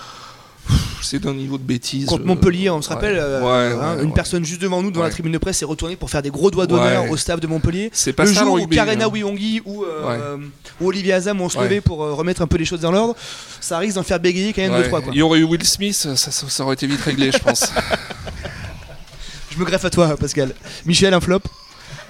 C'est 1.04 1.18
d'un 1.20 1.34
niveau 1.34 1.58
de 1.58 1.62
bêtise. 1.62 2.06
Contre 2.06 2.22
euh, 2.22 2.26
Montpellier, 2.26 2.70
on 2.70 2.80
se 2.82 2.88
ouais. 2.88 2.94
rappelle, 2.94 3.16
euh, 3.18 3.40
Ouais, 3.42 3.74
hein, 3.78 3.96
ouais, 3.96 4.02
une 4.02 4.08
ouais. 4.08 4.14
personne 4.14 4.44
juste 4.44 4.60
devant 4.62 4.82
nous, 4.82 4.90
devant 4.90 5.02
la 5.04 5.10
tribune 5.10 5.32
de 5.32 5.38
presse, 5.38 5.58
s'est 5.58 5.64
retournée 5.64 5.96
pour 5.96 6.10
faire 6.10 6.22
des 6.22 6.30
gros 6.30 6.50
doigts 6.50 6.66
d'honneur 6.66 7.04
Ouais. 7.04 7.10
au 7.10 7.16
staff 7.16 7.40
de 7.40 7.46
Montpellier. 7.46 7.90
C'est 7.92 8.12
pas 8.12 8.24
le 8.24 8.32
ça 8.32 8.42
jour 8.44 8.56
le 8.56 8.62
où 8.64 8.66
Karena 8.66 9.04
hein. 9.04 9.08
Wiongi 9.08 9.60
ou, 9.64 9.84
euh, 9.84 10.38
ou 10.80 10.88
Olivier 10.88 11.12
Azam 11.12 11.40
ont 11.40 11.48
se 11.48 11.58
Ouais. 11.58 11.64
levé 11.64 11.80
pour 11.80 12.02
euh, 12.02 12.14
remettre 12.14 12.42
un 12.42 12.46
peu 12.46 12.56
les 12.56 12.64
choses 12.64 12.80
dans 12.80 12.90
l'ordre, 12.92 13.14
ça 13.60 13.78
risque 13.78 13.96
d'en 13.96 14.02
faire 14.02 14.18
bégayer 14.18 14.52
quand 14.52 14.62
même 14.62 14.72
Ouais. 14.72 14.82
deux 14.82 14.88
trois. 14.88 15.02
Quoi. 15.02 15.12
Il 15.14 15.18
y 15.18 15.22
aurait 15.22 15.38
eu 15.40 15.44
Will 15.44 15.62
Smith, 15.64 15.94
ça, 15.94 16.16
ça- 16.16 16.30
ça 16.30 16.64
aurait 16.64 16.74
été 16.74 16.86
vite 16.86 17.00
réglé, 17.02 17.30
je 17.32 17.38
pense. 17.38 17.70
Je 19.50 19.58
me 19.58 19.64
greffe 19.64 19.84
à 19.84 19.90
toi, 19.90 20.16
Pascal. 20.16 20.52
Michel, 20.84 21.14
un 21.14 21.20
flop? 21.20 21.40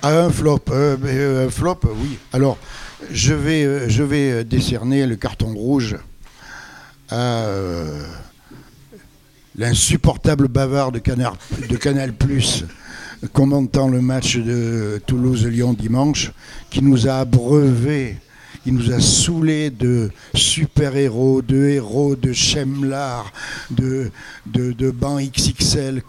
Ah, 0.03 0.21
un 0.21 0.31
flop, 0.31 0.61
euh, 0.71 0.97
euh, 1.05 1.47
un 1.47 1.51
flop, 1.51 1.81
oui. 1.85 2.19
Alors, 2.33 2.57
je 3.11 3.35
vais, 3.35 3.65
euh, 3.65 3.89
je 3.89 4.03
vais 4.03 4.45
décerner 4.45 5.07
le 5.07 5.17
carton 5.17 5.49
rouge 5.53 5.97
à 7.11 7.17
euh, 7.45 8.03
l'insupportable 9.57 10.49
bavard 10.49 10.93
de 10.93 10.99
Canal, 10.99 12.13
Plus 12.13 12.65
commentant 13.33 13.89
le 13.89 14.01
match 14.01 14.37
de 14.37 15.01
Toulouse-Lyon 15.07 15.73
dimanche, 15.73 16.33
qui 16.71 16.83
nous 16.83 17.09
a 17.09 17.21
abreuvé, 17.21 18.17
qui 18.65 18.73
nous 18.73 18.93
a 18.93 19.01
saoulés 19.01 19.71
de 19.71 20.11
super-héros, 20.35 21.41
de 21.43 21.65
héros, 21.69 22.17
de 22.17 22.33
chemlar, 22.33 23.33
de, 23.71 24.11
de, 24.47 24.73
de 24.73 24.91
bancs 24.91 25.23
XXL. 25.23 26.03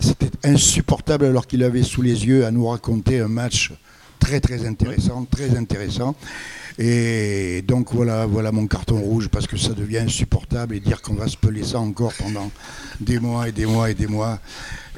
C'était 0.00 0.30
insupportable 0.44 1.24
alors 1.24 1.46
qu'il 1.46 1.64
avait 1.64 1.82
sous 1.82 2.02
les 2.02 2.26
yeux 2.26 2.44
à 2.44 2.50
nous 2.50 2.66
raconter 2.66 3.20
un 3.20 3.28
match 3.28 3.72
très 4.20 4.40
très 4.40 4.66
intéressant, 4.66 5.24
très 5.24 5.56
intéressant. 5.56 6.14
Et 6.78 7.62
donc 7.66 7.92
voilà, 7.92 8.26
voilà 8.26 8.52
mon 8.52 8.66
carton 8.66 8.98
rouge 8.98 9.28
parce 9.28 9.46
que 9.46 9.56
ça 9.56 9.70
devient 9.70 9.98
insupportable 9.98 10.74
et 10.74 10.80
dire 10.80 11.02
qu'on 11.02 11.14
va 11.14 11.28
se 11.28 11.36
peler 11.36 11.64
ça 11.64 11.80
encore 11.80 12.12
pendant 12.14 12.50
des 13.00 13.18
mois 13.18 13.48
et 13.48 13.52
des 13.52 13.66
mois 13.66 13.90
et 13.90 13.94
des 13.94 14.06
mois. 14.06 14.38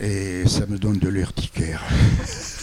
Et 0.00 0.46
ça 0.46 0.66
me 0.66 0.78
donne 0.78 0.98
de 0.98 1.08
l'urticaire. 1.08 1.82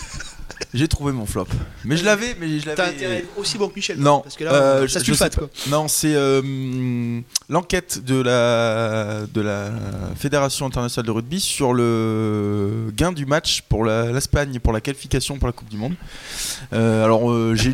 J'ai 0.72 0.88
trouvé 0.88 1.12
mon 1.12 1.26
flop. 1.26 1.48
Mais 1.84 1.98
je 1.98 2.06
l'avais, 2.06 2.36
mais 2.40 2.60
je 2.60 2.68
l'avais. 2.68 2.76
T'as 2.76 2.90
intérêt 2.90 3.26
aussi 3.38 3.58
bon 3.58 3.70
que 3.70 3.76
Michel 3.76 3.98
Non, 3.98 4.20
parce 4.20 4.36
que 4.36 4.44
là, 4.44 4.54
euh, 4.54 4.88
ça 4.88 5.00
sulfate 5.00 5.36
quoi. 5.36 5.50
Non, 5.68 5.88
c'est 5.88 6.14
euh, 6.14 7.22
l'enquête 7.50 8.04
de 8.06 8.22
la, 8.22 9.22
de 9.34 9.42
la 9.42 9.72
Fédération 10.16 10.68
internationale 10.68 11.08
de 11.08 11.12
rugby 11.12 11.40
sur 11.40 11.74
le 11.74 12.92
gain 12.96 13.12
du 13.12 13.26
match 13.26 13.64
pour 13.68 13.84
la- 13.84 14.12
l'Espagne 14.12 14.60
pour 14.60 14.72
la 14.72 14.80
qualification 14.82 15.40
pour 15.40 15.48
la 15.48 15.54
Coupe 15.54 15.70
du 15.70 15.78
Monde. 15.78 15.96
Euh, 16.74 17.04
alors, 17.04 17.56
j'ai 17.56 17.72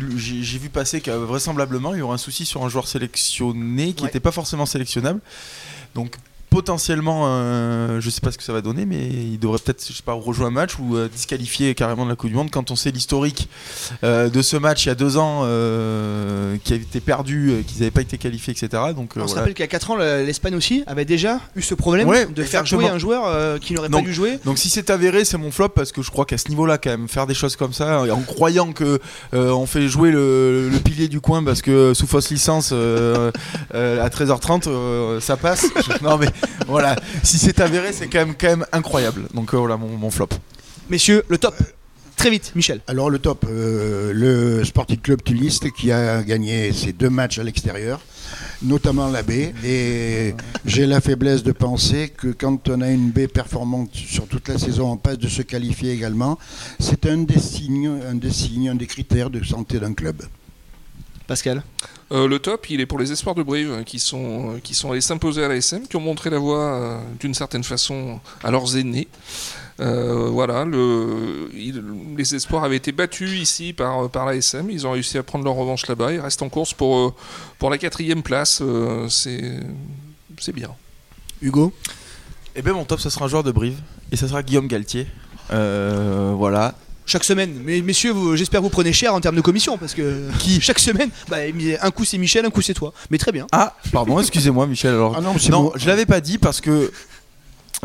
vu 0.58 0.70
passer 0.70 1.02
que 1.02 1.10
vraisemblablement 1.10 1.92
il 1.92 1.98
y 1.98 2.02
aurait 2.02 2.14
un 2.14 2.18
souci 2.18 2.46
sur 2.46 2.64
un 2.64 2.70
joueur 2.70 2.88
sélectionné 2.88 3.92
qui 3.92 4.02
Ouais. 4.04 4.08
n'était 4.08 4.20
pas 4.20 4.32
forcément 4.32 4.64
sélectionnable. 4.64 5.20
Donc, 5.94 6.16
potentiellement, 6.56 7.24
euh, 7.26 8.00
je 8.00 8.08
sais 8.08 8.22
pas 8.22 8.32
ce 8.32 8.38
que 8.38 8.42
ça 8.42 8.54
va 8.54 8.62
donner, 8.62 8.86
mais 8.86 8.96
il 9.06 9.38
devrait 9.38 9.58
peut-être, 9.62 9.84
je 9.86 9.92
sais 9.92 10.02
pas, 10.02 10.14
rejouer 10.14 10.46
un 10.46 10.50
match 10.50 10.78
ou 10.78 10.96
euh, 10.96 11.06
disqualifier 11.06 11.74
carrément 11.74 12.04
de 12.06 12.08
la 12.10 12.16
Coupe 12.16 12.30
du 12.30 12.34
Monde 12.36 12.48
quand 12.50 12.70
on 12.70 12.76
sait 12.76 12.90
l'historique 12.90 13.50
euh, 14.04 14.30
de 14.30 14.40
ce 14.40 14.56
match 14.56 14.86
il 14.86 14.88
y 14.88 14.92
a 14.92 14.94
deux 14.94 15.18
ans 15.18 15.42
euh, 15.44 16.56
qui 16.64 16.72
a 16.72 16.76
été 16.76 17.00
perdu, 17.00 17.62
qu'ils 17.66 17.80
n'avaient 17.80 17.90
pas 17.90 18.00
été 18.00 18.16
qualifiés, 18.16 18.54
etc. 18.54 18.84
Donc 18.96 19.10
On 19.16 19.28
se 19.28 19.34
rappelle 19.34 19.52
qu'il 19.52 19.64
y 19.64 19.68
a 19.68 19.68
4 19.68 19.90
ans, 19.90 19.96
le- 19.96 20.24
l'Espagne 20.24 20.54
aussi 20.54 20.82
avait 20.86 21.04
déjà 21.04 21.40
eu 21.56 21.60
ce 21.60 21.74
problème 21.74 22.08
Ouais, 22.08 22.24
de 22.24 22.42
faire 22.42 22.60
exactement. 22.62 22.80
jouer 22.80 22.90
un 22.90 22.98
joueur 22.98 23.60
qui 23.60 23.74
n'aurait 23.74 23.90
pas 23.90 24.00
dû 24.00 24.14
jouer. 24.14 24.38
Donc 24.46 24.56
si 24.56 24.70
c'est 24.70 24.88
avéré, 24.88 25.26
c'est 25.26 25.36
mon 25.36 25.50
flop 25.50 25.68
parce 25.68 25.92
que 25.92 26.00
je 26.00 26.10
crois 26.10 26.24
qu'à 26.24 26.38
ce 26.38 26.48
niveau-là, 26.48 26.78
quand 26.78 26.88
même, 26.88 27.06
faire 27.06 27.26
des 27.26 27.34
choses 27.34 27.54
comme 27.56 27.74
ça, 27.74 28.02
en 28.10 28.22
croyant 28.22 28.72
que 28.72 28.98
on 29.34 29.66
fait 29.66 29.88
jouer 29.88 30.10
le, 30.10 30.70
le 30.70 30.78
pilier 30.78 31.08
du 31.08 31.20
coin 31.20 31.44
parce 31.44 31.60
que 31.60 31.92
sous 31.92 32.06
fausse 32.06 32.30
licence 32.30 32.72
à 32.72 34.08
13h30, 34.08 34.68
euh, 34.68 35.20
ça 35.20 35.36
passe. 35.36 35.66
non 36.02 36.16
mais 36.16 36.28
voilà, 36.66 36.96
si 37.22 37.38
c'est 37.38 37.60
avéré, 37.60 37.92
c'est 37.92 38.08
quand 38.08 38.18
même 38.18 38.34
quand 38.38 38.48
même 38.48 38.66
incroyable. 38.72 39.22
Donc 39.34 39.54
euh, 39.54 39.58
voilà 39.58 39.76
mon, 39.76 39.88
mon 39.88 40.10
flop. 40.10 40.28
Messieurs, 40.88 41.24
le 41.28 41.38
top. 41.38 41.54
Très 42.16 42.30
vite, 42.30 42.52
Michel. 42.54 42.80
Alors 42.86 43.10
le 43.10 43.18
top, 43.18 43.44
euh, 43.48 44.10
le 44.14 44.64
Sporting 44.64 44.98
Club 44.98 45.22
Tuliste 45.22 45.70
qui 45.72 45.92
a 45.92 46.22
gagné 46.22 46.72
ses 46.72 46.94
deux 46.94 47.10
matchs 47.10 47.38
à 47.38 47.42
l'extérieur, 47.42 48.00
notamment 48.62 49.08
la 49.08 49.22
baie. 49.22 49.52
Et 49.62 50.34
j'ai 50.64 50.86
la 50.86 51.02
faiblesse 51.02 51.42
de 51.42 51.52
penser 51.52 52.08
que 52.08 52.28
quand 52.28 52.70
on 52.70 52.80
a 52.80 52.88
une 52.90 53.10
baie 53.10 53.28
performante 53.28 53.94
sur 53.94 54.26
toute 54.26 54.48
la 54.48 54.58
saison, 54.58 54.92
on 54.92 54.96
passe 54.96 55.18
de 55.18 55.28
se 55.28 55.42
qualifier 55.42 55.92
également. 55.92 56.38
C'est 56.80 57.04
un 57.04 57.18
des 57.18 57.38
signes, 57.38 58.00
un 58.08 58.14
des 58.14 58.30
signes, 58.30 58.70
un 58.70 58.74
des 58.74 58.86
critères 58.86 59.28
de 59.28 59.44
santé 59.44 59.78
d'un 59.78 59.92
club. 59.92 60.22
Pascal. 61.26 61.62
Euh, 62.12 62.28
le 62.28 62.38
top, 62.38 62.70
il 62.70 62.80
est 62.80 62.86
pour 62.86 62.98
les 63.00 63.10
espoirs 63.10 63.34
de 63.34 63.42
Brive 63.42 63.70
euh, 63.72 63.82
qui 63.82 63.98
sont, 63.98 64.54
euh, 64.54 64.58
qui 64.62 64.74
sont 64.74 64.92
allés 64.92 65.00
s'imposer 65.00 65.44
à 65.44 65.48
la 65.48 65.56
SM, 65.56 65.88
qui 65.88 65.96
ont 65.96 66.00
montré 66.00 66.30
la 66.30 66.38
voie 66.38 66.58
euh, 66.74 66.98
d'une 67.18 67.34
certaine 67.34 67.64
façon 67.64 68.20
à 68.44 68.50
leurs 68.52 68.76
aînés. 68.76 69.08
Euh, 69.80 70.28
voilà, 70.30 70.64
le, 70.64 71.50
il- 71.54 71.82
les 72.16 72.34
espoirs 72.34 72.62
avaient 72.64 72.76
été 72.76 72.92
battus 72.92 73.32
ici 73.38 73.72
par, 73.72 74.08
par 74.08 74.24
la 74.24 74.36
SM. 74.36 74.70
Ils 74.70 74.86
ont 74.86 74.92
réussi 74.92 75.18
à 75.18 75.22
prendre 75.24 75.44
leur 75.44 75.54
revanche 75.54 75.86
là-bas. 75.88 76.12
Ils 76.12 76.20
restent 76.20 76.42
en 76.42 76.48
course 76.48 76.72
pour, 76.74 77.14
pour 77.58 77.70
la 77.70 77.78
quatrième 77.78 78.22
place. 78.22 78.60
Euh, 78.62 79.08
c'est 79.08 79.58
c'est 80.38 80.52
bien. 80.54 80.70
Hugo. 81.42 81.72
Et 82.54 82.62
bien 82.62 82.72
mon 82.72 82.84
top, 82.84 83.00
ça 83.00 83.10
sera 83.10 83.24
un 83.24 83.28
joueur 83.28 83.42
de 83.42 83.50
Brive 83.50 83.78
et 84.12 84.16
ça 84.16 84.28
sera 84.28 84.42
Guillaume 84.42 84.68
Galtier. 84.68 85.06
Euh, 85.50 86.32
voilà. 86.36 86.74
Chaque 87.06 87.24
semaine. 87.24 87.60
Mais 87.64 87.80
messieurs, 87.82 88.10
vous- 88.10 88.36
j'espère 88.36 88.60
que 88.60 88.64
vous 88.64 88.70
prenez 88.70 88.92
cher 88.92 89.14
en 89.14 89.20
termes 89.20 89.36
de 89.36 89.40
commission 89.40 89.78
parce 89.78 89.94
que 89.94 90.28
Qui 90.40 90.60
chaque 90.60 90.78
semaine, 90.80 91.10
bah, 91.28 91.36
un 91.80 91.90
coup 91.92 92.04
c'est 92.04 92.18
Michel, 92.18 92.44
un 92.44 92.50
coup 92.50 92.62
c'est 92.62 92.74
toi. 92.74 92.92
Mais 93.10 93.18
très 93.18 93.30
bien. 93.32 93.46
Ah, 93.52 93.76
pardon, 93.92 94.18
excusez-moi 94.20 94.66
Michel. 94.66 94.90
Alors 94.94 95.14
Ah 95.16 95.20
non, 95.20 95.34
Non, 95.50 95.62
bon. 95.64 95.72
je 95.76 95.86
l'avais 95.86 96.04
pas 96.06 96.20
dit 96.20 96.36
parce 96.38 96.60
que 96.60 96.90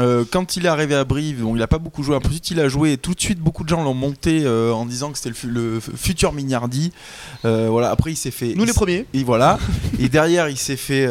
euh, 0.01 0.25
quand 0.29 0.57
il 0.57 0.65
est 0.65 0.69
arrivé 0.69 0.95
à 0.95 1.03
Brive, 1.03 1.43
bon, 1.43 1.55
il 1.55 1.61
a 1.61 1.67
pas 1.67 1.77
beaucoup 1.77 2.03
joué. 2.03 2.15
Ensuite, 2.15 2.49
il 2.51 2.59
a 2.59 2.67
joué 2.67 2.93
et 2.93 2.97
tout 2.97 3.13
de 3.13 3.19
suite, 3.19 3.39
beaucoup 3.39 3.63
de 3.63 3.69
gens 3.69 3.83
l'ont 3.83 3.93
monté 3.93 4.41
euh, 4.43 4.73
en 4.73 4.85
disant 4.85 5.11
que 5.11 5.17
c'était 5.17 5.35
le, 5.47 5.79
futur 5.79 6.33
Mignardi. 6.33 6.91
Euh, 7.45 7.67
voilà. 7.69 7.91
Après, 7.91 8.11
il 8.11 8.15
s'est 8.15 8.31
fait. 8.31 8.55
Nous 8.55 8.65
les 8.65 8.73
premiers. 8.73 9.05
Et 9.13 9.23
voilà. 9.23 9.59
et 9.99 10.09
derrière, 10.09 10.49
il 10.49 10.57
s'est 10.57 10.77
fait 10.77 11.07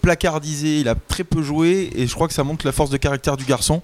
placardiser. 0.00 0.80
Il 0.80 0.88
a 0.88 0.94
très 0.94 1.24
peu 1.24 1.42
joué 1.42 1.90
et 1.94 2.06
je 2.06 2.14
crois 2.14 2.28
que 2.28 2.34
ça 2.34 2.44
montre 2.44 2.66
la 2.66 2.72
force 2.72 2.90
de 2.90 2.96
caractère 2.96 3.36
du 3.36 3.44
garçon. 3.44 3.82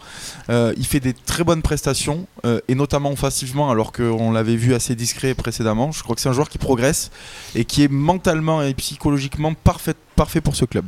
Il 0.49 0.87
fait 0.87 1.01
des 1.01 1.13
très 1.15 1.45
bonnes 1.45 1.63
prestations 1.63 2.27
et 2.69 2.75
notamment 2.75 3.13
offensivement, 3.13 3.71
alors 3.71 3.93
qu'on 3.93 4.33
l'avait 4.33 4.57
vu 4.57 4.75
assez 4.75 4.95
discret 4.95 5.35
précédemment. 5.35 5.93
Je 5.93 6.03
crois 6.03 6.15
que 6.15 6.21
c'est 6.21 6.29
un 6.29 6.33
joueur 6.33 6.49
qui 6.49 6.59
progresse 6.59 7.11
et 7.55 7.65
qui 7.65 7.83
est 7.83 7.91
mentalement 7.91 8.63
et 8.63 8.75
psychologiquement 8.75 9.55
parfait, 9.55 9.95
parfait 10.17 10.41
pour 10.41 10.57
ce 10.57 10.65
club. 10.65 10.87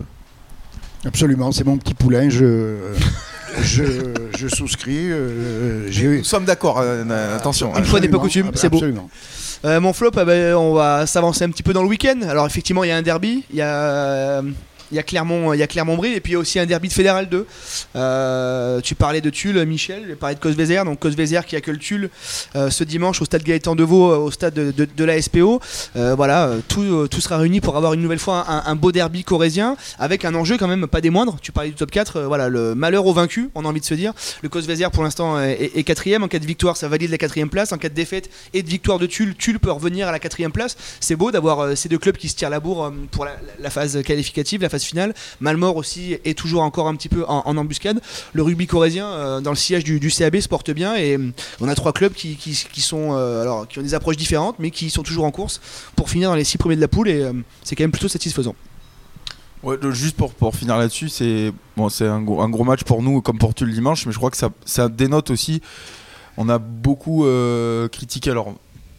Absolument, 1.05 1.53
c'est 1.53 1.65
mon 1.65 1.77
petit 1.79 1.95
poulain. 1.95 2.29
Je, 2.29 2.77
je, 3.63 3.85
je 4.37 4.49
souscris. 4.49 5.11
euh, 5.11 5.87
j'ai 5.91 6.19
Nous 6.19 6.25
sommes 6.25 6.45
d'accord, 6.45 6.81
euh, 6.81 7.05
euh, 7.09 7.37
attention. 7.37 7.75
Une 7.77 7.85
fois 7.85 8.01
n'est 8.01 8.09
pas 8.09 8.19
coutume, 8.19 8.47
ah 8.49 8.51
bah, 8.53 8.59
c'est 8.61 8.69
beau. 8.69 8.79
Absolument. 8.79 9.09
Euh, 9.65 9.81
mon 9.81 9.93
flop, 9.93 10.11
ah 10.17 10.25
ben, 10.25 10.55
on 10.55 10.75
va 10.75 11.07
s'avancer 11.07 11.45
un 11.45 11.51
petit 11.51 11.63
peu 11.63 11.73
dans 11.73 11.83
le 11.83 11.89
week-end. 11.89 12.21
Alors 12.29 12.47
effectivement, 12.47 12.85
il 12.85 12.89
y 12.89 12.93
a 12.93 12.97
un 12.97 13.03
derby, 13.03 13.45
il 13.51 13.57
y 13.57 13.63
a, 13.63 13.75
euh, 13.75 14.43
il 14.91 14.97
y 14.97 14.99
a 14.99 15.03
Clermont, 15.03 15.53
il 15.53 15.59
y 15.59 15.63
a 15.63 15.67
Clermont-Brie, 15.67 16.15
et 16.15 16.21
puis 16.21 16.33
il 16.33 16.35
y 16.35 16.37
a 16.37 16.39
aussi 16.39 16.59
un 16.59 16.67
derby 16.67 16.89
de 16.89 16.93
Fédéral 16.93 17.29
2. 17.29 17.47
Euh, 17.97 18.81
tu 18.81 18.95
parlais 18.95 19.21
de 19.21 19.31
Tulle, 19.31 19.65
Michel, 19.65 20.05
je 20.09 20.15
parlais 20.15 20.35
de 20.35 20.41
Cosvezer, 20.41 20.85
donc 20.85 20.99
Cosvezer 20.99 21.45
qui 21.45 21.57
accueille 21.57 21.79
Tulle 21.79 22.11
euh, 22.57 22.71
ce 22.71 22.85
dimanche 22.85 23.21
au 23.21 23.25
stade 23.25 23.43
Gaëtan 23.43 23.75
Deveau, 23.75 24.11
euh, 24.11 24.17
au 24.17 24.31
stade 24.31 24.55
de, 24.55 25.05
la 25.05 25.21
SPO. 25.21 25.61
Voilà, 25.95 26.51
tout, 26.69 27.09
tout 27.09 27.21
sera 27.21 27.39
réuni 27.39 27.61
pour 27.61 27.77
avoir 27.77 27.93
une 27.95 28.03
nouvelle 28.03 28.19
fois 28.19 28.45
un, 28.49 28.75
beau 28.77 28.93
derby 28.93 29.25
corésien, 29.25 29.77
avec 29.99 30.25
un 30.25 30.35
enjeu 30.35 30.59
quand 30.59 30.69
même 30.69 30.87
pas 30.87 31.01
des 31.01 31.11
moindres. 31.11 31.39
Tu 31.41 31.53
parlais 31.53 31.71
du 31.71 31.77
top 31.77 31.91
4, 31.91 32.17
euh, 32.17 32.27
voilà, 32.27 32.49
le 32.49 32.75
malheur 32.75 33.07
au 33.07 33.13
vaincu, 33.13 33.51
on 33.55 33.65
a 33.65 33.69
envie 33.69 33.81
de 33.81 33.87
se 33.87 33.95
dire. 33.95 34.13
Le 34.43 34.49
Cosvezer 34.49 34.91
pour 34.91 35.03
l'instant 35.03 35.41
est, 35.41 35.83
quatrième, 35.85 36.23
en 36.23 36.29
cas 36.29 36.39
de 36.39 36.47
victoire 36.47 36.77
ça 36.77 36.89
valide 36.89 37.11
la 37.11 37.19
quatrième 37.19 37.49
place, 37.49 37.73
en 37.73 37.79
cas 37.79 37.89
de 37.89 37.95
défaite 37.95 38.31
et 38.53 38.63
de 38.63 38.69
victoire 38.69 38.99
de 38.99 39.07
Tulle, 39.07 39.35
Tulle 39.35 39.59
peut 39.59 39.73
revenir 39.73 40.09
à 40.09 40.13
la 40.13 40.19
quatrième 40.19 40.53
place. 40.53 40.77
C'est 41.01 41.17
beau 41.17 41.31
d'avoir 41.31 41.77
ces 41.77 41.89
deux 41.89 41.99
clubs 41.99 42.17
qui 42.17 42.29
se 42.29 42.37
tirent 42.37 42.51
la 42.51 42.61
bourre 42.61 42.93
pour 43.11 43.25
la, 43.25 43.33
la 43.61 43.71
phase 43.71 44.03
qualificative, 44.03 44.63
la 44.63 44.69
phase 44.69 44.78
finale. 44.85 45.15
Malmort 45.41 45.77
aussi 45.77 46.17
est 46.25 46.37
toujours 46.37 46.63
encore 46.63 46.89
un 46.89 46.97
petit 46.97 47.09
peu 47.09 47.25
en, 47.27 47.57
embuscade. 47.57 48.01
Le 48.33 48.43
rugby 48.43 48.67
corésien 48.67 49.07
euh, 49.07 49.41
dans 49.41 49.51
le 49.51 49.57
sillage 49.57 49.85
du, 49.85 50.01
du 50.01 50.11
CAB 50.11 50.41
se 50.41 50.49
porte 50.49 50.71
bien 50.71 50.97
et 50.97 51.17
euh, 51.17 51.33
on 51.61 51.69
a 51.69 51.75
trois 51.75 51.93
clubs 51.93 52.13
qui, 52.13 52.37
sont 52.81 53.11
euh, 53.13 53.43
alors 53.43 53.67
qui 53.69 53.79
ont 53.79 53.83
des 53.83 53.95
approches 53.95 54.17
différentes 54.17 54.57
mais 54.59 54.71
qui 54.71 54.91
sont 54.91 55.03
toujours 55.03 55.25
en 55.25 55.31
course 55.31 55.61
pour 55.97 56.11
finir 56.11 56.31
dans 56.31 56.37
les 56.37 56.45
six 56.45 56.59
premiers 56.59 56.77
de 56.77 56.81
la 56.81 56.89
poule 56.89 57.09
et 57.09 57.23
euh, 57.23 57.33
c'est 57.63 57.77
quand 57.77 57.85
même 57.85 57.93
plutôt 57.93 58.09
satisfaisant. 58.09 58.55
Juste 59.91 60.17
pour, 60.17 60.55
finir 60.55 60.77
là-dessus, 60.77 61.09
c'est 61.09 61.53
bon, 61.77 61.89
un 62.01 62.23
gros, 62.23 62.65
match 62.65 62.85
pour 62.85 63.03
nous, 63.03 63.21
comme 63.21 63.39
pour 63.39 63.55
tu 63.55 63.67
le 63.67 63.73
dimanche, 63.73 64.07
mais 64.07 64.13
je 64.13 64.19
crois 64.19 64.31
que 64.31 64.37
ça, 64.37 64.51
ça 64.65 64.89
dénote 64.89 65.31
aussi. 65.31 65.61
On 66.37 66.49
a 66.49 66.59
beaucoup 66.59 67.27
euh, 67.27 67.89
critiqué, 67.89 68.31
alors 68.31 68.55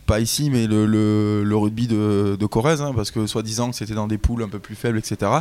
pas 0.10 0.20
ici, 0.20 0.50
mais 0.50 0.66
le, 0.66 1.56
rugby 1.56 1.86
de, 1.88 2.46
Corrèze, 2.48 2.82
hein, 2.82 2.94
parce 2.96 3.12
que 3.12 3.28
soi-disant 3.28 3.70
que 3.70 3.76
c'était 3.76 3.94
dans 3.94 4.08
des 4.08 4.18
poules 4.18 4.42
un 4.42 4.50
peu 4.50 4.58
plus 4.58 4.74
faibles, 4.74 4.98
etc. 4.98 5.32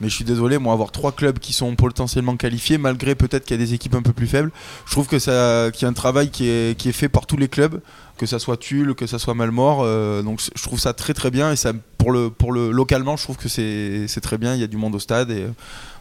Mais 0.00 0.08
je 0.08 0.14
suis 0.14 0.24
désolé, 0.24 0.56
moi, 0.56 0.72
avoir 0.72 0.92
trois 0.92 1.12
clubs 1.12 1.38
qui 1.38 1.52
sont 1.52 1.76
potentiellement 1.76 2.38
qualifiés, 2.38 2.78
malgré 2.78 3.14
peut-être 3.14 3.44
qu'il 3.44 3.60
y 3.60 3.62
a 3.62 3.62
des 3.62 3.74
équipes 3.74 3.94
un 3.94 4.00
peu 4.00 4.14
plus 4.14 4.26
faibles, 4.26 4.50
je 4.86 4.92
trouve 4.92 5.08
que 5.08 5.18
ça, 5.18 5.70
qu'il 5.74 5.82
y 5.82 5.84
a 5.84 5.88
un 5.88 5.92
travail 5.92 6.30
qui 6.30 6.48
est, 6.48 6.78
qui 6.78 6.88
est 6.88 6.92
fait 6.92 7.10
par 7.10 7.26
tous 7.26 7.36
les 7.36 7.48
clubs, 7.48 7.82
que 8.16 8.24
ça 8.24 8.38
soit 8.38 8.56
Tulle, 8.56 8.94
que 8.94 9.06
ça 9.06 9.18
soit 9.18 9.34
Malmort. 9.34 9.82
euh, 9.82 10.22
donc 10.22 10.40
je 10.40 10.62
trouve 10.62 10.80
ça 10.80 10.94
très 10.94 11.12
très 11.12 11.30
bien 11.30 11.52
et 11.52 11.56
ça, 11.56 11.74
pour 11.98 12.10
le, 12.10 12.30
pour 12.30 12.52
le 12.52 12.70
localement, 12.70 13.18
je 13.18 13.24
trouve 13.24 13.36
que 13.36 13.50
c'est, 13.50 14.08
c'est 14.08 14.22
très 14.22 14.38
bien. 14.38 14.54
Il 14.54 14.60
y 14.60 14.64
a 14.64 14.68
du 14.68 14.78
monde 14.78 14.94
au 14.94 14.98
stade 15.00 15.30
et 15.30 15.42
euh, 15.42 15.50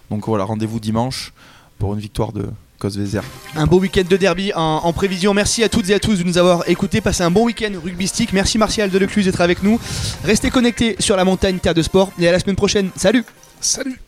donc 0.10 0.28
voilà, 0.28 0.46
rendez-vous 0.46 0.80
dimanche 0.80 1.34
pour 1.78 1.93
une 1.93 2.00
victoire 2.00 2.32
de 2.32 2.46
Cosvezer. 2.80 3.24
Un 3.56 3.66
beau 3.66 3.80
week-end 3.80 4.04
de 4.08 4.18
derby 4.18 4.52
en, 4.54 4.62
en 4.62 4.94
prévision. 4.94 5.34
Merci 5.34 5.63
à 5.63 5.70
toutes 5.70 5.90
et 5.90 5.94
à 5.94 6.00
tous 6.00 6.20
de 6.20 6.24
nous 6.24 6.38
avoir 6.38 6.68
écoutés. 6.70 7.02
Passez 7.02 7.24
un 7.24 7.32
bon 7.32 7.46
week-end 7.46 7.72
rugbystique. 7.84 8.34
Merci 8.34 8.58
Martial 8.58 8.90
de 8.90 8.98
Lecluse 8.98 9.26
d'être 9.26 9.42
avec 9.42 9.63
nous. 9.63 9.80
Restez 10.24 10.50
connectés 10.50 10.96
sur 11.00 11.16
la 11.16 11.26
montagne 11.26 11.60
Terre 11.60 11.74
de 11.74 11.82
Sport 11.82 12.12
et 12.20 12.28
à 12.28 12.32
la 12.32 12.40
semaine 12.40 12.56
prochaine. 12.56 12.90
Salut 12.96 13.24
Salut 13.60 14.00